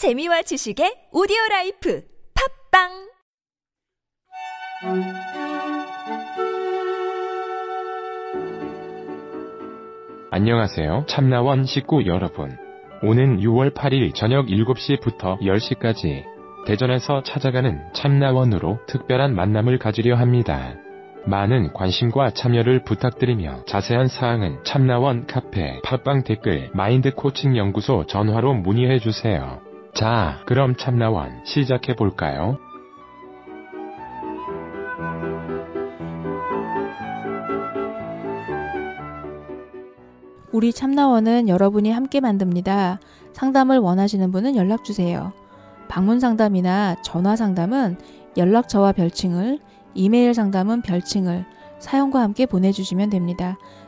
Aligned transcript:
재미와 0.00 0.40
지식의 0.40 1.10
오디오 1.12 1.36
라이프 1.50 2.02
팟빵 2.72 2.88
안녕하세요. 10.30 11.04
참나원 11.06 11.66
식구 11.66 12.06
여러분. 12.06 12.56
오는 13.02 13.40
6월 13.40 13.74
8일 13.74 14.14
저녁 14.14 14.46
7시부터 14.46 15.38
10시까지 15.42 16.24
대전에서 16.66 17.22
찾아가는 17.22 17.78
참나원으로 17.92 18.78
특별한 18.86 19.34
만남을 19.34 19.78
가지려 19.78 20.16
합니다. 20.16 20.76
많은 21.26 21.74
관심과 21.74 22.30
참여를 22.30 22.84
부탁드리며 22.84 23.66
자세한 23.66 24.08
사항은 24.08 24.64
참나원 24.64 25.26
카페 25.26 25.78
팟빵 25.82 26.24
댓글 26.24 26.70
마인드 26.72 27.14
코칭 27.14 27.58
연구소 27.58 28.06
전화로 28.06 28.54
문의해 28.54 28.98
주세요. 28.98 29.60
자, 29.94 30.40
그럼 30.46 30.76
참나원 30.76 31.44
시작해 31.44 31.94
볼까요? 31.94 32.58
우리 40.52 40.72
참나원은 40.72 41.48
여러분이 41.48 41.90
함께 41.90 42.20
만듭니다. 42.20 42.98
상담을 43.32 43.78
원하시는 43.78 44.30
분은 44.32 44.56
연락 44.56 44.84
주세요. 44.84 45.32
방문 45.88 46.20
상담이나 46.20 46.96
전화 47.02 47.36
상담은 47.36 47.96
연락처와 48.36 48.92
별칭을, 48.92 49.58
이메일 49.94 50.34
상담은 50.34 50.82
별칭을 50.82 51.44
사연과 51.78 52.20
함께 52.20 52.46
보내주시면 52.46 53.10
됩니다. 53.10 53.58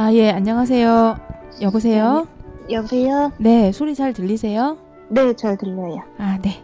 아, 0.00 0.12
예, 0.14 0.30
안녕하세요. 0.30 1.18
여보세요? 1.60 2.28
여보세요? 2.70 3.32
네, 3.38 3.72
소리 3.72 3.96
잘 3.96 4.12
들리세요? 4.12 4.78
네, 5.08 5.34
잘 5.34 5.58
들려요. 5.58 6.04
아, 6.18 6.38
네. 6.40 6.62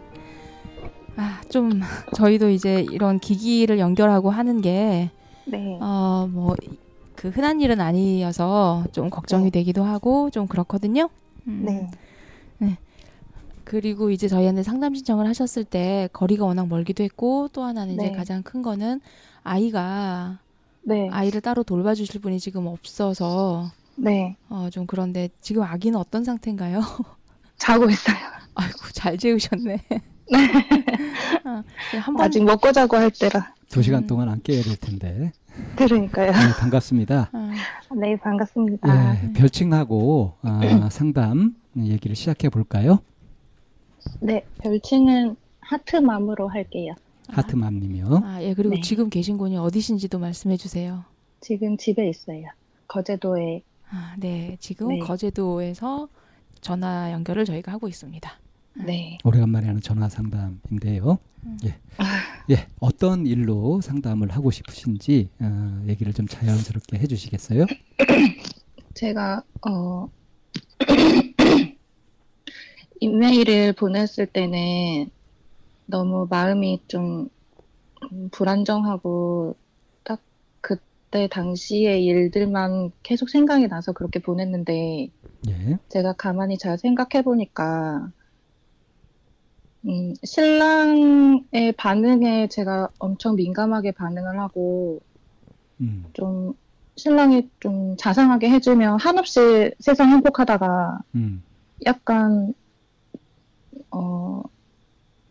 아, 1.17 1.41
좀, 1.49 1.81
저희도 2.15 2.47
이제 2.49 2.85
이런 2.89 3.19
기기를 3.19 3.77
연결하고 3.77 4.29
하는 4.29 4.61
게, 4.61 5.11
네. 5.43 5.77
어, 5.81 6.29
뭐, 6.31 6.55
그 7.17 7.27
흔한 7.27 7.59
일은 7.59 7.81
아니어서 7.81 8.85
좀 8.93 9.09
걱정이 9.09 9.43
네. 9.43 9.49
되기도 9.49 9.83
하고 9.83 10.29
좀 10.29 10.47
그렇거든요. 10.47 11.09
음, 11.45 11.89
네. 12.59 12.77
그리고 13.65 14.11
이제 14.11 14.29
저희한테 14.29 14.63
상담 14.63 14.95
신청을 14.95 15.27
하셨을 15.27 15.65
때 15.65 16.07
거리가 16.13 16.45
워낙 16.45 16.69
멀기도 16.69 17.03
했고 17.03 17.49
또 17.51 17.63
하나는 17.63 17.95
이제 17.95 18.05
네. 18.05 18.11
가장 18.13 18.43
큰 18.43 18.61
거는 18.61 19.01
아이가 19.43 20.39
네. 20.85 21.09
아이를 21.11 21.41
따로 21.41 21.63
돌봐주실 21.63 22.21
분이 22.21 22.39
지금 22.39 22.67
없어서 22.67 23.71
네. 23.95 24.35
어, 24.49 24.69
좀 24.71 24.85
그런데 24.85 25.29
지금 25.41 25.63
아기는 25.63 25.97
어떤 25.97 26.23
상태인가요? 26.23 26.81
자고 27.57 27.89
있어요. 27.89 28.15
아이고 28.53 28.77
잘 28.93 29.17
재우셨네. 29.17 29.83
아, 31.43 31.63
한번 32.01 32.25
아직 32.25 32.43
먹고 32.43 32.71
자고 32.71 32.97
할 32.97 33.11
때라. 33.11 33.53
두 33.69 33.81
시간 33.81 34.03
음. 34.03 34.07
동안 34.07 34.29
안 34.29 34.41
깨야 34.43 34.61
될 34.61 34.75
텐데. 34.77 35.31
그러니까요. 35.75 36.31
네, 36.31 36.37
반갑습니다. 36.59 37.29
아, 37.31 37.51
네, 37.95 38.15
반갑습니다. 38.17 39.23
예, 39.23 39.33
별칭하고 39.33 40.33
아, 40.43 40.89
상담 40.91 41.55
얘기를 41.77 42.15
시작해 42.15 42.49
볼까요? 42.49 42.99
네, 44.19 44.45
별칭은 44.59 45.35
하트맘으로 45.61 46.47
할게요. 46.47 46.93
하트맘님이요. 47.27 48.21
아, 48.23 48.41
예 48.43 48.53
그리고 48.53 48.75
네. 48.75 48.81
지금 48.81 49.09
계신 49.09 49.37
곳이 49.37 49.55
어디신지도 49.55 50.19
말씀해 50.19 50.57
주세요. 50.57 51.03
지금 51.41 51.77
집에 51.77 52.07
있어요. 52.09 52.47
거제도에. 52.87 53.61
아, 53.89 54.15
네 54.17 54.57
지금 54.59 54.89
네. 54.89 54.99
거제도에서 54.99 56.07
전화 56.61 57.11
연결을 57.11 57.45
저희가 57.45 57.71
하고 57.71 57.87
있습니다. 57.87 58.39
네. 58.85 59.17
오래간만에 59.23 59.67
하는 59.67 59.81
전화 59.81 60.09
상담인데요. 60.09 61.17
음. 61.45 61.57
예, 61.63 61.75
예, 62.49 62.67
어떤 62.79 63.25
일로 63.25 63.79
상담을 63.81 64.31
하고 64.31 64.51
싶으신지 64.51 65.29
어, 65.39 65.83
얘기를 65.87 66.11
좀 66.11 66.27
자연스럽게 66.27 66.97
해주시겠어요? 66.97 67.65
제가, 68.95 69.43
어, 69.67 70.09
이메일을 72.99 73.73
보냈을 73.73 74.25
때는 74.25 75.09
너무 75.85 76.27
마음이 76.29 76.83
좀 76.87 77.29
음, 78.11 78.29
불안정하고 78.31 79.57
딱 80.03 80.21
그때 80.61 81.27
당시의 81.29 82.03
일들만 82.05 82.91
계속 83.03 83.29
생각이 83.29 83.67
나서 83.67 83.93
그렇게 83.93 84.19
보냈는데 84.19 85.09
예, 85.49 85.77
제가 85.89 86.13
가만히 86.13 86.57
잘 86.57 86.77
생각해 86.77 87.23
보니까, 87.23 88.11
음, 89.87 90.13
신랑의 90.23 91.73
반응에 91.77 92.47
제가 92.49 92.89
엄청 92.99 93.35
민감하게 93.35 93.91
반응을 93.93 94.39
하고, 94.39 95.01
음, 95.81 96.03
좀, 96.13 96.53
신랑이 96.97 97.49
좀 97.59 97.95
자상하게 97.97 98.49
해주면 98.49 98.99
한없이 98.99 99.71
세상 99.79 100.09
행복하다가, 100.11 100.99
음, 101.15 101.43
약간, 101.85 102.53
어, 103.91 104.43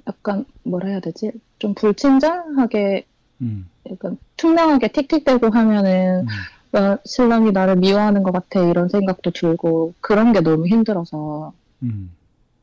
약간, 0.07 0.45
뭐라 0.65 0.89
해야 0.89 1.01
되지? 1.01 1.33
좀 1.59 1.75
불친절하게, 1.75 3.07
음, 3.41 3.69
약간 3.91 4.19
투명하게 4.37 4.89
틱틱대고 4.89 5.51
하면은, 5.51 6.27
음, 6.29 6.29
야, 6.77 6.99
신랑이 7.05 7.53
나를 7.53 7.77
미워하는 7.77 8.23
것 8.23 8.33
같아, 8.33 8.61
이런 8.61 8.89
생각도 8.89 9.31
들고, 9.31 9.95
그런 10.01 10.33
게 10.33 10.41
너무 10.41 10.67
힘들어서, 10.67 11.53
음, 11.83 12.15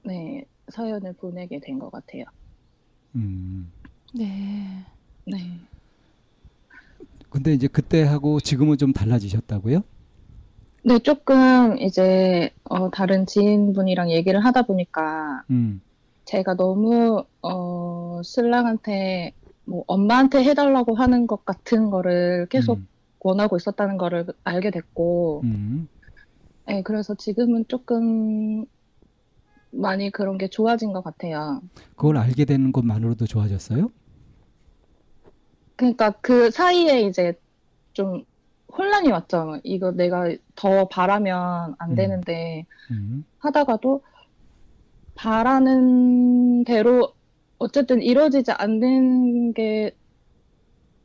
네, 0.03 0.45
사연을 0.69 1.13
보내게 1.13 1.59
된 1.59 1.79
것 1.79 1.91
같아요. 1.91 2.25
음. 3.15 3.71
네. 4.13 4.85
네. 5.25 5.37
근데 7.29 7.53
이제 7.53 7.67
그때 7.67 8.03
하고 8.03 8.39
지금은 8.39 8.77
좀 8.77 8.91
달라지셨다고요? 8.93 9.83
네, 10.83 10.99
조금 10.99 11.77
이제, 11.79 12.51
어, 12.65 12.89
다른 12.89 13.25
지인분이랑 13.25 14.11
얘기를 14.11 14.43
하다 14.43 14.63
보니까, 14.63 15.43
음, 15.49 15.81
제가 16.25 16.55
너무, 16.55 17.25
어, 17.41 18.21
신랑한테, 18.23 19.33
뭐, 19.65 19.83
엄마한테 19.87 20.43
해달라고 20.43 20.95
하는 20.95 21.27
것 21.27 21.45
같은 21.45 21.89
거를 21.89 22.47
계속 22.49 22.79
음, 22.79 22.87
원하고 23.19 23.57
있었다는 23.57 23.97
거를 23.97 24.25
알게 24.43 24.71
됐고, 24.71 25.43
음, 25.43 25.87
네, 26.67 26.81
그래서 26.83 27.15
지금은 27.15 27.65
조금 27.67 28.65
많이 29.71 30.11
그런 30.11 30.37
게 30.37 30.47
좋아진 30.47 30.93
것 30.93 31.01
같아요. 31.03 31.61
그걸 31.95 32.17
알게 32.17 32.43
되는 32.45 32.71
것만으로도 32.71 33.25
좋아졌어요? 33.27 33.91
그러니까 35.75 36.11
그 36.21 36.51
사이에 36.51 37.01
이제 37.01 37.33
좀 37.93 38.25
혼란이 38.77 39.11
왔죠. 39.11 39.59
이거 39.63 39.91
내가 39.91 40.29
더 40.55 40.87
바라면 40.89 41.75
안 41.79 41.95
음. 41.95 41.95
되는데 41.95 42.65
음, 42.91 43.25
하다가도 43.39 44.03
바라는 45.15 46.63
대로 46.63 47.13
어쨌든 47.57 48.01
이루어지지 48.01 48.51
않는 48.51 49.53
게 49.53 49.95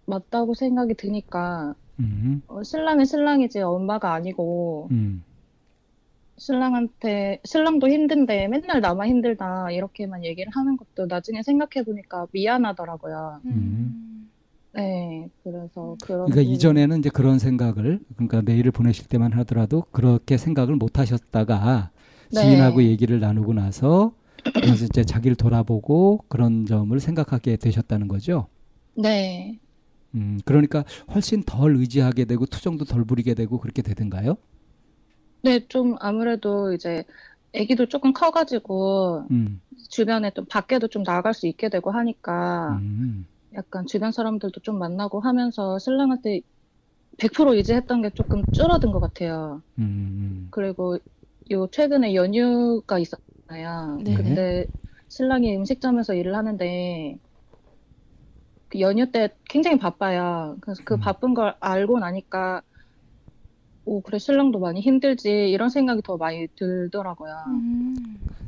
맞다고 0.07 0.55
생각이 0.55 0.95
드니까 0.95 1.75
음, 1.99 2.43
어, 2.47 2.63
신랑은 2.63 3.05
신랑이지 3.05 3.61
엄마가 3.61 4.13
아니고 4.13 4.89
음, 4.91 5.23
신랑한테 6.39 7.41
신랑도 7.45 7.89
힘든데 7.89 8.49
맨날 8.49 8.81
나만 8.81 9.09
힘들다 9.09 9.71
이렇게만 9.71 10.25
얘기를 10.25 10.51
하는 10.55 10.77
것도 10.77 11.07
나중에 11.07 11.43
생각해 11.43 11.85
보니까 11.85 12.27
미안하더라고요. 12.33 13.41
음. 13.47 14.31
네, 14.73 15.31
그래서 15.43 15.97
그런 16.03 16.27
그러니까 16.27 16.43
이전에는 16.43 16.99
이제 16.99 17.09
그런 17.09 17.39
생각을 17.39 18.01
그러니까 18.15 18.43
메일을 18.43 18.73
보내실 18.73 19.09
때만 19.09 19.33
하더라도 19.33 19.85
그렇게 19.91 20.37
생각을 20.37 20.77
못 20.77 20.99
하셨다가 20.99 21.91
네. 22.33 22.41
지인하고 22.41 22.83
얘기를 22.83 23.21
나누고 23.21 23.55
나서 23.55 24.15
그래서 24.55 24.85
이제 24.85 25.05
자기를 25.05 25.37
돌아보고 25.37 26.25
그런 26.29 26.67
점을 26.67 26.99
생각하게 26.99 27.57
되셨다는 27.57 28.09
거죠. 28.09 28.49
네, 28.95 29.59
음, 30.15 30.41
그러니까 30.45 30.85
훨씬 31.15 31.43
덜 31.43 31.77
의지하게 31.77 32.25
되고 32.25 32.47
투정도 32.47 32.85
덜 32.85 33.05
부리게 33.05 33.35
되고 33.35 33.59
그렇게 33.59 33.83
되던가요? 33.83 34.37
네, 35.43 35.67
좀 35.69 35.97
아무래도 36.01 36.73
이제 36.73 37.05
아기도 37.55 37.87
조금 37.87 38.13
커가지고 38.13 39.27
음. 39.31 39.61
주변에 39.91 40.31
또 40.35 40.45
밖에도 40.45 40.89
좀 40.89 41.05
나갈 41.05 41.35
수 41.35 41.47
있게 41.47 41.69
되고 41.69 41.91
하니까 41.91 42.79
음. 42.81 43.27
약간 43.55 43.87
주변 43.87 44.11
사람들도 44.11 44.61
좀 44.61 44.79
만나고 44.79 45.21
하면서 45.21 45.79
신랑한테 45.79 46.41
100% 47.19 47.55
의지했던 47.55 48.03
게 48.03 48.11
조금 48.11 48.43
줄어든 48.53 48.91
것 48.91 49.01
같아요. 49.01 49.63
음. 49.79 50.49
그리고 50.51 50.99
요 51.51 51.69
최근에 51.69 52.15
연휴가 52.15 52.99
있었잖아요. 52.99 53.99
네. 54.03 54.15
근데 54.15 54.67
신랑이 55.09 55.57
음식점에서 55.57 56.15
일을 56.15 56.37
하는데 56.37 57.19
그 58.69 58.81
연휴 58.81 59.11
때 59.11 59.31
굉장히 59.49 59.79
바빠요. 59.79 60.57
그래서 60.61 60.83
그 60.85 60.95
음. 60.95 61.01
바쁜 61.01 61.35
걸 61.35 61.55
알고 61.61 62.01
나니까 62.01 62.63
오 63.85 64.01
그래 64.01 64.19
신랑도 64.19 64.59
많이 64.59 64.81
힘들지 64.81 65.31
이런 65.31 65.69
생각이 65.69 66.03
더 66.03 66.17
많이 66.17 66.49
들더라고요. 66.57 67.33
음. 67.47 67.95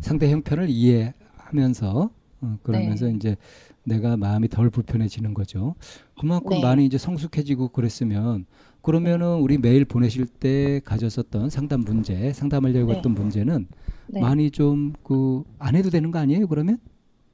상대 0.01 0.31
형편을 0.31 0.69
이해하면서 0.69 2.11
어, 2.41 2.59
그러면서 2.63 3.07
네. 3.07 3.13
이제 3.13 3.37
내가 3.85 4.17
마음이 4.17 4.49
덜 4.49 4.71
불편해지는 4.71 5.35
거죠. 5.35 5.77
그만큼 6.21 6.51
네. 6.51 6.61
많이 6.61 6.85
이제 6.85 6.99
성숙해지고 6.99 7.69
그랬으면 7.69 8.47
그러면은 8.83 9.39
우리 9.41 9.59
메일 9.59 9.85
보내실 9.85 10.27
때 10.27 10.81
가졌었던 10.85 11.51
상담 11.51 11.81
문제, 11.81 12.33
상담하려고 12.33 12.89
네. 12.89 12.95
했던 12.95 13.13
문제는 13.15 13.67
네. 14.07 14.21
많이 14.21 14.51
좀 14.51 14.93
그 15.05 15.45
안 15.59 15.75
해도 15.77 15.91
되는 15.91 16.11
거 16.11 16.19
아니에요? 16.19 16.47
그러면 16.49 16.79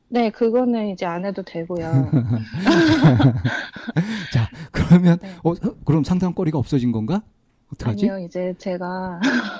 네, 0.08 0.30
그거는 0.30 0.88
이제 0.90 1.06
안 1.06 1.24
해도 1.24 1.42
되고요. 1.42 2.10
자 4.32 4.48
그러면 4.72 5.18
네. 5.20 5.30
어 5.44 5.54
그럼 5.84 6.04
상담거리가 6.04 6.58
없어진 6.58 6.92
건가? 6.92 7.22
어떡하지? 7.72 8.10
아니요, 8.10 8.26
이제 8.26 8.54
제가 8.58 9.20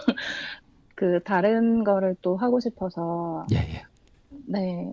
그 0.95 1.21
다른 1.25 1.85
거를 1.85 2.17
또 2.23 2.37
하고 2.37 2.61
싶어서 2.61 3.47
예 3.53 3.57
예. 3.57 3.83
네, 4.47 4.93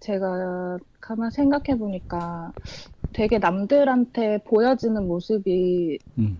제가 0.00 0.78
가만 1.00 1.30
생각해 1.30 1.78
보니까 1.78 2.52
되게 3.12 3.38
남들한테 3.38 4.38
보여지는 4.44 5.06
모습이 5.08 5.98
음. 6.18 6.38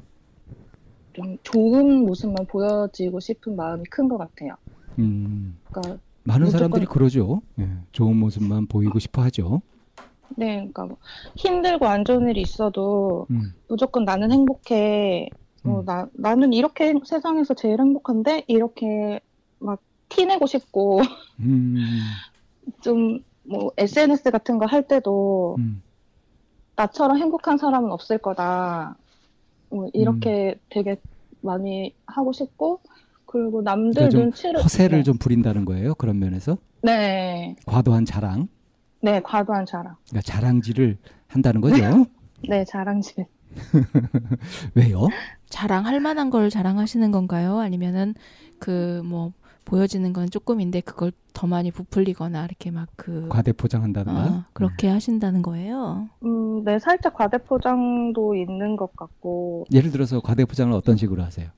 좀 1.13 1.37
좋은 1.43 2.05
모습만 2.05 2.47
보여지고 2.47 3.21
싶은 3.21 3.57
마음이 3.57 3.85
큰 3.85 4.09
것 4.09 4.19
같아요. 4.19 4.55
음. 4.99 5.59
그러니까 5.71 5.99
많은 6.25 6.51
사람들이 6.51 6.87
그러죠. 6.87 7.41
예, 7.59 7.69
좋은 7.93 8.17
모습만 8.17 8.67
보이고 8.67 8.99
싶어 8.99 9.23
하죠. 9.23 9.63
네, 10.37 10.57
그러니까 10.57 10.85
뭐 10.85 10.97
힘들고 11.37 11.87
안 11.87 12.05
좋은 12.05 12.29
일이 12.29 12.43
있어도 12.43 13.27
음. 13.31 13.55
무조건 13.69 14.05
나는 14.05 14.31
행복해. 14.31 15.31
어, 15.65 15.81
음. 15.81 15.85
나, 15.87 16.07
나는 16.13 16.53
이렇게 16.53 16.95
세상에서 17.05 17.55
제일 17.55 17.81
행복한데 17.81 18.45
이렇게 18.47 19.21
막 19.59 19.81
티내고 20.11 20.47
싶고 20.47 21.01
음. 21.41 21.77
좀뭐 22.83 23.71
SNS 23.77 24.31
같은 24.31 24.59
거 24.59 24.67
할 24.67 24.87
때도 24.87 25.57
음. 25.59 25.83
나처럼 26.83 27.19
행복한 27.19 27.59
사람은 27.59 27.91
없을 27.91 28.19
거다. 28.19 28.97
뭐 29.69 29.91
이렇게 29.93 30.59
되게 30.71 30.97
많이 31.41 31.93
하고 32.07 32.33
싶고 32.33 32.81
그리고 33.27 33.63
남들 33.63 33.95
그러니까 33.95 34.11
좀 34.11 34.21
눈치를 34.23 34.63
허세를 34.63 34.99
네. 34.99 35.03
좀 35.03 35.19
부린다는 35.19 35.65
거예요. 35.65 35.95
그런 35.97 36.21
면에서 36.21 36.57
네, 36.83 37.57
과도한 37.67 38.05
자랑, 38.05 38.49
네 39.03 39.21
과도한 39.21 39.67
자랑. 39.67 39.97
그러니까 40.09 40.33
자랑질을 40.33 40.97
한다는 41.27 41.61
거죠. 41.61 42.07
네 42.49 42.65
자랑질. 42.65 43.27
왜요? 44.77 45.09
자랑할 45.49 45.99
만한 45.99 46.31
걸 46.31 46.49
자랑하시는 46.49 47.11
건가요? 47.11 47.59
아니면은 47.59 48.15
그 48.61 49.03
뭐 49.05 49.33
보여지는 49.69 50.13
건 50.15 50.31
조금인데 50.31 50.81
그걸 50.81 51.13
더 51.35 51.47
많이 51.47 51.71
부풀리거나 51.71 52.45
이렇게 52.47 52.71
막 52.71 52.89
그 52.97 53.29
과대 53.29 53.53
포장한다든가. 53.53 54.27
어, 54.27 54.45
그렇게 54.55 54.89
하신다는 54.89 55.43
거예요. 55.43 56.09
음, 56.25 56.65
네 56.65 56.79
살짝 56.79 57.15
과대 57.15 57.39
포장도 57.39 58.35
있는 58.35 58.77
것 58.77 58.97
같고 58.97 59.67
음. 59.71 59.75
예를 59.75 59.91
들어서 59.91 60.21
과대 60.21 60.45
포장을 60.45 60.73
어떤 60.73 60.97
식으로 60.97 61.23
하세요? 61.23 61.51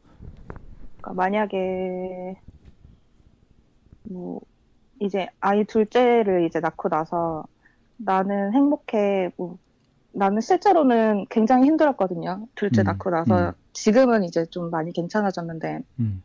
그러니까 1.01 1.15
만약에 1.15 2.37
뭐 4.11 4.41
이제 5.01 5.29
아이 5.41 5.65
둘째를 5.65 6.45
이제 6.47 6.61
낳고 6.61 6.89
나서 6.89 7.45
나는 7.97 8.53
행복해 8.55 9.31
뭐 9.37 9.57
나는 10.12 10.41
실제로는 10.41 11.27
굉장히 11.31 11.67
힘들었거든요. 11.67 12.47
둘째 12.55 12.83
음, 12.83 12.87
낳고 12.87 13.11
나서 13.11 13.49
음. 13.49 13.53
지금은 13.73 14.25
이제 14.25 14.45
좀 14.47 14.71
많이 14.71 14.93
괜찮아졌는데 14.93 15.81
음. 16.01 16.23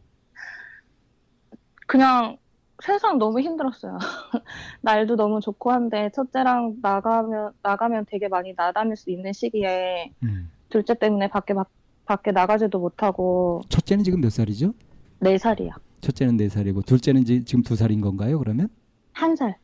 그냥 1.85 2.37
세상 2.83 3.17
너무 3.17 3.39
힘들었어요. 3.39 3.97
날도 4.81 5.15
너무 5.15 5.39
좋고 5.39 5.71
한데 5.71 6.09
첫째랑 6.13 6.77
나가면 6.81 7.53
나가면 7.61 8.05
되게 8.09 8.27
많이 8.27 8.53
나다닐 8.55 8.95
수 8.95 9.09
있는 9.09 9.31
시기에 9.33 10.11
음. 10.23 10.51
둘째 10.69 10.93
때문에 10.93 11.29
밖에 11.29 11.53
밖- 11.53 11.69
밖에 12.05 12.31
나가지도 12.31 12.79
못하고 12.79 13.61
첫째는 13.69 14.03
지금 14.03 14.21
몇 14.21 14.29
살이죠? 14.31 14.73
네 15.19 15.37
살이요. 15.37 15.71
첫째는 16.01 16.37
네 16.37 16.49
살이고 16.49 16.81
둘째는 16.81 17.23
지, 17.25 17.45
지금 17.45 17.63
두 17.63 17.75
살인 17.75 18.01
건가요? 18.01 18.37
그러면 18.39 18.67
한 19.13 19.35
살. 19.35 19.57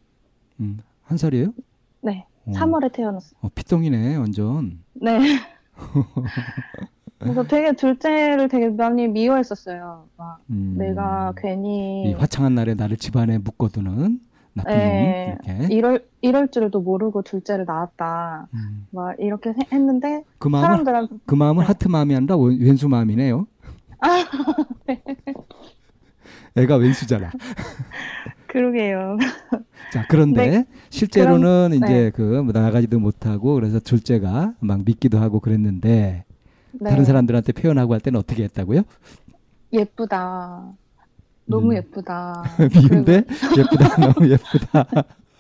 음, 0.60 0.80
한 1.04 1.18
살이에요? 1.18 1.54
네. 2.02 2.26
어, 2.46 2.52
3월에 2.52 2.92
태어났어요. 2.94 3.38
어, 3.42 3.50
피똥이네 3.54 4.16
완전. 4.16 4.84
네. 4.94 5.20
그래서 7.22 7.44
되게 7.44 7.72
둘째를 7.74 8.48
되게 8.50 8.70
많이 8.70 9.08
미워했었어요. 9.08 10.06
막 10.18 10.40
음, 10.50 10.76
내가 10.78 11.34
이 11.38 11.42
괜히 11.42 12.14
화창한 12.18 12.56
날에 12.56 12.74
나를 12.74 12.98
집안에 12.98 13.38
묶어두는 13.38 14.20
나쁜 14.54 14.74
네. 14.74 15.38
놈 15.46 15.56
이렇게. 15.58 15.74
이럴 15.76 16.06
이럴 16.22 16.48
줄도 16.50 16.82
모르고 16.82 17.22
둘째를 17.22 17.66
낳았다. 17.66 18.48
음. 18.54 18.88
막 18.92 19.16
이렇게 19.20 19.54
세- 19.54 19.68
했는데 19.72 20.24
그 20.40 20.48
마음은 20.48 20.68
사람들한테 20.68 21.16
그 21.26 21.36
마음은 21.36 21.62
네. 21.62 21.68
하트 21.68 21.88
마음이 21.88 22.16
아니라 22.16 22.36
원- 22.38 22.58
왼수 22.60 22.90
마음이네요. 22.90 23.46
애가 26.56 26.76
왼수잖아. 26.78 27.32
그러게요. 28.48 29.18
자, 29.94 30.06
그런데 30.10 30.50
네, 30.50 30.66
실제로는 30.90 31.70
그럼- 31.72 31.84
이제 31.84 32.12
그뭐 32.14 32.52
나가지도 32.52 33.00
못하고 33.00 33.54
그래서 33.56 33.80
둘째가 33.80 34.54
막 34.60 34.84
믿기도 34.84 35.20
하고 35.20 35.40
그랬는데 35.40 36.26
네. 36.74 36.90
다른 36.90 37.06
사람들한테 37.06 37.54
표현하고 37.54 37.94
할 37.94 38.02
때는 38.02 38.20
어떻게 38.20 38.44
했다고요? 38.44 38.82
예쁘다. 39.74 40.74
너무 41.46 41.72
음. 41.72 41.76
예쁘다. 41.78 42.44
미운데 42.90 43.24
예쁘다, 43.58 43.96
너무 44.14 44.30
예쁘다. 44.30 44.86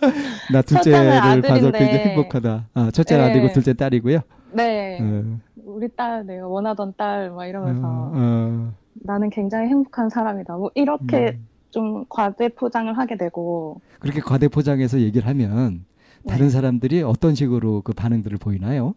나 0.51 0.61
둘째를 0.61 1.41
봐서 1.41 1.71
굉장히. 1.71 1.97
행복하다. 1.99 2.67
아, 2.73 2.91
첫째는 2.91 3.23
네. 3.23 3.29
아들이고 3.29 3.53
둘째 3.53 3.73
딸이고요. 3.73 4.19
네. 4.53 4.99
어, 4.99 5.39
우리 5.63 5.87
딸 5.95 6.25
내가 6.25 6.47
원하던 6.47 6.93
딸 6.97 7.29
막 7.29 7.45
이러면서 7.45 7.87
어, 7.87 8.11
어, 8.13 8.73
나는 8.95 9.29
굉장히 9.29 9.69
행복한 9.69 10.09
사람이다. 10.09 10.57
뭐 10.57 10.71
이렇게 10.75 11.31
음. 11.37 11.47
좀 11.69 12.05
과대 12.09 12.49
포장을 12.49 12.91
하게 12.97 13.15
되고 13.15 13.79
그렇게 13.99 14.19
과대 14.19 14.47
포장해서 14.49 14.99
얘기를 14.99 15.27
하면 15.29 15.85
다른 16.27 16.45
네. 16.47 16.49
사람들이 16.49 17.01
어떤 17.03 17.33
식으로 17.35 17.81
그 17.81 17.93
반응들을 17.93 18.37
보이나요? 18.39 18.93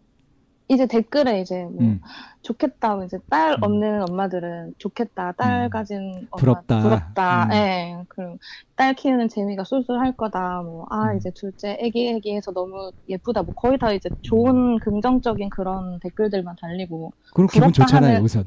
이제 0.67 0.87
댓글에 0.87 1.41
이제 1.41 1.63
뭐 1.63 1.77
음. 1.81 2.01
좋겠다. 2.41 3.03
이제 3.05 3.19
딸 3.29 3.53
음. 3.53 3.63
없는 3.63 4.09
엄마들은 4.09 4.73
좋겠다. 4.79 5.33
딸 5.33 5.65
음. 5.65 5.69
가진 5.69 6.27
엄마 6.31 6.37
부럽다. 6.37 6.81
부럽다. 6.81 7.45
음. 7.45 7.51
예. 7.53 8.03
그리고 8.07 8.37
딸 8.75 8.93
키우는 8.95 9.29
재미가 9.29 9.63
쏠쏠할 9.63 10.13
거다. 10.17 10.61
뭐아 10.63 11.11
음. 11.11 11.17
이제 11.17 11.29
둘째 11.35 11.77
애기 11.79 12.09
애기해서 12.09 12.51
너무 12.51 12.91
예쁘다. 13.07 13.43
뭐 13.43 13.53
거의 13.53 13.77
다 13.77 13.91
이제 13.91 14.09
좋은 14.21 14.79
긍정적인 14.79 15.49
그런 15.49 15.99
댓글들만 15.99 16.55
달리고. 16.59 17.13
그럼 17.33 17.47
기분 17.51 17.71
좋잖아요, 17.71 18.19
하는- 18.19 18.23
우선. 18.23 18.43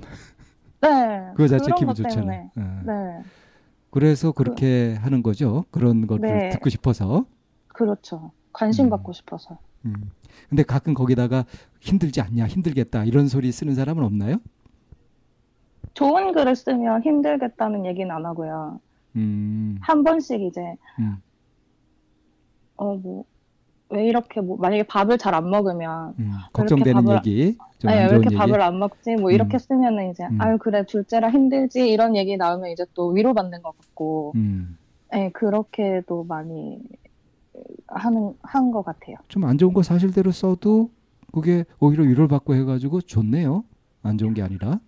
네. 0.80 0.88
그거 1.36 1.46
자체 1.48 1.70
기분 1.76 1.88
것 1.88 1.96
좋잖아요. 1.96 2.50
어. 2.56 2.80
네. 2.84 3.22
그래서 3.90 4.32
그렇게 4.32 4.94
하는 5.00 5.22
거죠. 5.22 5.64
그런 5.70 6.06
것들 6.06 6.20
네. 6.28 6.48
듣고 6.50 6.68
싶어서. 6.68 7.24
그렇죠. 7.68 8.32
관심 8.52 8.86
음. 8.86 8.90
받고 8.90 9.12
싶어서. 9.12 9.58
음. 9.86 10.10
근데 10.48 10.62
가끔 10.62 10.94
거기다가 10.94 11.44
힘들지 11.80 12.20
않냐, 12.20 12.46
힘들겠다 12.46 13.04
이런 13.04 13.28
소리 13.28 13.50
쓰는 13.52 13.74
사람은 13.74 14.04
없나요? 14.04 14.36
좋은 15.94 16.32
글을 16.32 16.54
쓰면 16.54 17.02
힘들겠다는 17.02 17.86
얘기는 17.86 18.10
안 18.14 18.24
하고요. 18.24 18.80
음, 19.16 19.78
한 19.80 20.04
번씩 20.04 20.40
이제 20.42 20.60
음. 21.00 21.16
어뭐 22.76 23.24
왜 23.90 24.06
이렇게 24.06 24.40
뭐 24.40 24.58
만약에 24.58 24.82
밥을 24.84 25.16
잘 25.18 25.34
안 25.34 25.48
먹으면 25.50 26.14
음. 26.18 26.32
걱정되는 26.52 27.02
밥을- 27.02 27.16
얘기, 27.26 27.56
좀 27.78 27.90
아니, 27.90 27.98
안왜 28.00 28.08
좋은 28.10 28.20
이렇게 28.20 28.26
얘기. 28.34 28.36
밥을 28.36 28.60
안 28.60 28.78
먹지? 28.78 29.16
뭐 29.16 29.30
이렇게 29.30 29.56
음. 29.56 29.58
쓰면은 29.58 30.10
이제 30.10 30.24
음. 30.24 30.40
아유 30.40 30.58
그래 30.58 30.84
둘째라 30.84 31.30
힘들지 31.30 31.88
이런 31.90 32.14
얘기 32.14 32.36
나오면 32.36 32.70
이제 32.70 32.84
또 32.94 33.08
위로받는 33.08 33.62
것 33.62 33.76
같고, 33.78 34.32
음. 34.36 34.76
예 35.14 35.30
그렇게도 35.30 36.24
많이 36.24 36.78
하는 37.86 38.34
한 38.42 38.70
것 38.70 38.82
같아요. 38.84 39.16
좀 39.28 39.44
안 39.44 39.58
좋은 39.58 39.72
거 39.72 39.82
사실대로 39.82 40.30
써도 40.30 40.90
그게 41.32 41.64
오히려 41.80 42.04
위로를 42.04 42.28
받고 42.28 42.54
해가지고 42.54 43.00
좋네요. 43.02 43.64
안 44.02 44.18
좋은 44.18 44.34
게 44.34 44.42
아니라. 44.42 44.78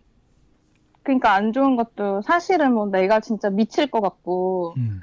그러니까 1.03 1.33
안 1.35 1.53
좋은 1.53 1.77
것도 1.77 2.23
사실은 2.23 2.75
뭐 2.75 2.87
내가 2.87 3.21
진짜 3.21 3.51
미칠 3.51 3.91
것 3.91 4.01
같고 4.01 4.75
음. 4.77 5.01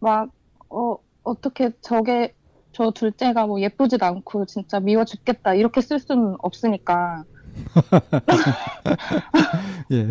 막 0.00 0.30
어, 0.70 0.96
어떻게 1.22 1.70
저게 1.80 2.34
저 2.72 2.90
둘째가 2.90 3.46
뭐 3.46 3.60
예쁘지도 3.60 4.04
않고 4.04 4.46
진짜 4.46 4.80
미워 4.80 5.04
죽겠다 5.04 5.54
이렇게 5.54 5.80
쓸 5.80 5.98
수는 6.00 6.34
없으니까 6.40 7.24
예. 9.92 10.08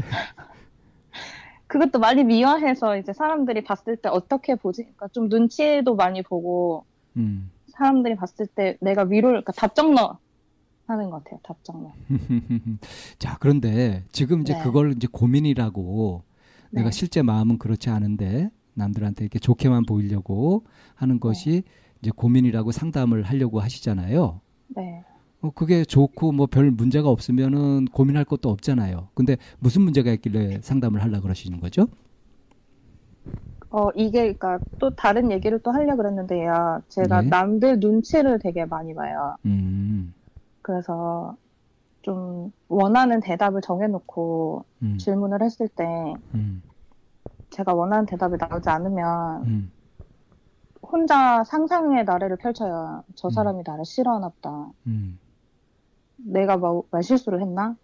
그것도 1.68 2.00
많이 2.00 2.24
미화해서 2.24 2.98
이제 2.98 3.14
사람들이 3.14 3.64
봤을 3.64 3.98
때 3.98 4.10
어떻게 4.10 4.56
보지? 4.56 4.84
그러니까 4.84 5.08
좀 5.10 5.28
눈치도 5.28 5.96
많이 5.96 6.22
보고 6.22 6.86
음. 7.18 7.52
사람들이 7.68 8.16
봤을 8.16 8.48
때 8.48 8.78
내가 8.82 9.04
위로를 9.04 9.42
그러니까 9.42 9.52
답정너 9.54 10.18
하는 10.86 11.10
것 11.10 11.24
같아요. 11.24 11.40
답정너. 11.44 11.92
자, 13.20 13.38
그런데 13.40 14.04
지금 14.12 14.42
이제 14.42 14.54
네. 14.54 14.64
그걸 14.64 14.92
이제 14.94 15.08
고민이라고 15.12 16.24
네. 16.72 16.82
내가 16.82 16.92
실제 16.92 17.22
마음은 17.22 17.58
그렇지 17.58 17.90
않은데 17.90 18.50
남들한테 18.76 19.24
이렇게 19.24 19.40
좋게만 19.40 19.86
보이려고 19.86 20.66
하는 20.96 21.20
것이 21.20 21.64
이제 22.02 22.12
고민이라고 22.16 22.72
상담을 22.72 23.24
하려고 23.24 23.60
하시잖아요. 23.60 24.42
네. 24.76 25.04
어, 25.42 25.52
그게 25.52 25.84
좋고 25.86 26.32
뭐 26.32 26.48
별 26.48 26.72
문제가 26.72 27.10
없으면은 27.10 27.86
고민할 27.86 28.26
것도 28.26 28.50
없잖아요. 28.50 29.10
근데 29.14 29.38
무슨 29.60 29.82
문제가 29.84 30.12
있길래 30.12 30.60
상담을 30.62 31.02
하려고 31.02 31.24
그러시는 31.24 31.60
거죠? 31.60 31.88
어 33.74 33.90
이게 33.96 34.32
그러니까 34.34 34.60
또 34.78 34.92
다른 34.92 35.32
얘기를 35.32 35.60
또 35.60 35.72
하려 35.72 35.96
고 35.96 36.04
그랬는데 36.04 36.46
요. 36.46 36.82
제가 36.90 37.24
네. 37.24 37.30
남들 37.30 37.80
눈치를 37.80 38.38
되게 38.38 38.66
많이 38.66 38.94
봐요. 38.94 39.36
음. 39.48 40.14
그래서 40.62 41.36
좀 42.04 42.52
원하는 42.68 43.20
대답을 43.20 43.62
정해놓고 43.62 44.64
음. 44.84 44.98
질문을 45.00 45.42
했을 45.42 45.68
때 45.70 45.86
음. 46.36 46.62
제가 47.50 47.74
원하는 47.74 48.06
대답이 48.06 48.36
나오지 48.40 48.70
않으면 48.70 49.44
음. 49.48 49.72
혼자 50.84 51.44
상상의 51.44 52.04
나래를 52.06 52.38
펼쳐요. 52.38 53.04
저 53.16 53.30
음. 53.30 53.32
사람이 53.32 53.64
나를 53.66 53.86
싫어하나 53.86 54.30
보다. 54.30 54.70
음. 54.86 55.18
내가 56.18 56.58
뭐 56.58 56.84
말실수를 56.92 57.42
했나? 57.42 57.76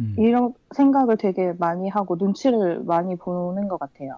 음. 0.00 0.16
이런 0.18 0.54
생각을 0.74 1.18
되게 1.18 1.52
많이 1.52 1.88
하고 1.88 2.16
눈치를 2.16 2.82
많이 2.82 3.14
보는 3.14 3.68
것 3.68 3.78
같아요. 3.78 4.16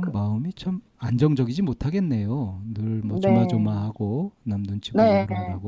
그럼 0.00 0.12
마음이 0.12 0.52
참 0.54 0.80
안정적이지 0.98 1.62
못하겠네요. 1.62 2.62
늘뭐 2.72 3.20
네. 3.20 3.20
조마조마하고 3.20 4.32
남 4.44 4.62
눈치 4.62 4.92
보고 4.92 5.02
네. 5.02 5.26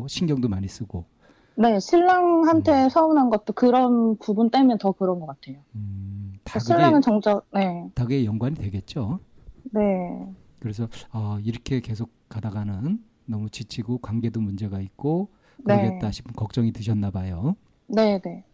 신경도 0.09 0.49
많이 0.49 0.69
쓰고. 0.69 1.04
네, 1.57 1.75
음. 1.75 1.81
신랑한테 1.81 2.88
서운한 2.88 3.31
것도 3.31 3.52
그런 3.52 4.16
부분 4.19 4.50
때문에 4.50 4.76
더 4.81 4.93
그런 4.93 5.21
것 5.21 5.26
같아요. 5.26 5.59
음, 5.75 6.35
다 6.43 6.59
그게 6.59 6.75
신랑은 6.75 7.00
정작, 7.00 7.47
네, 7.52 7.88
다 7.95 8.04
그게 8.04 8.25
연관이 8.25 8.57
되겠죠. 8.57 9.21
네, 9.71 9.81
그래서 10.59 10.88
아, 11.11 11.38
이렇게 11.45 11.81
계속 11.81 12.11
가다가는 12.28 12.99
너무 13.26 13.50
지치고 13.50 13.99
관계도 13.99 14.40
문제가 14.40 14.81
있고 14.81 15.28
네. 15.59 15.76
그러겠다 15.76 16.11
싶은 16.11 16.33
걱정이 16.33 16.73
드셨나 16.73 17.11
봐요. 17.11 17.54
네, 17.87 18.19
네. 18.19 18.45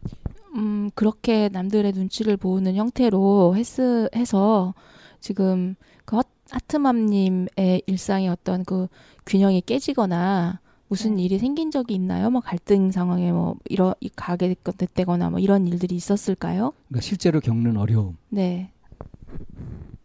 음, 0.56 0.90
그렇게 0.94 1.48
남들의 1.48 1.92
눈치를 1.92 2.36
보는 2.36 2.74
형태로 2.74 3.54
했스, 3.56 4.08
해서 4.14 4.74
지금 5.20 5.74
그 6.04 6.16
헛- 6.16 6.26
하트맘님의 6.50 7.82
일상의 7.86 8.28
어떤 8.28 8.64
그 8.64 8.88
균형이 9.26 9.62
깨지거나 9.62 10.60
무슨 10.88 11.16
네. 11.16 11.22
일이 11.22 11.38
생긴 11.38 11.70
적이 11.70 11.94
있나요? 11.94 12.30
뭐 12.30 12.40
갈등 12.40 12.90
상황에 12.90 13.30
뭐 13.30 13.56
이러 13.68 13.94
이 14.00 14.08
가게 14.08 14.56
됐거나 14.76 15.30
뭐 15.30 15.38
이런 15.38 15.68
일들이 15.68 15.94
있었을까요? 15.94 16.72
그러니까 16.88 17.00
실제로 17.02 17.38
겪는 17.40 17.76
어려움. 17.76 18.16
네. 18.28 18.72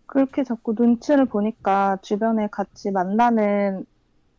그렇게 0.06 0.44
자꾸 0.44 0.76
눈치를 0.78 1.26
보니까 1.26 1.98
주변에 2.02 2.48
같이 2.52 2.92
만나는, 2.92 3.86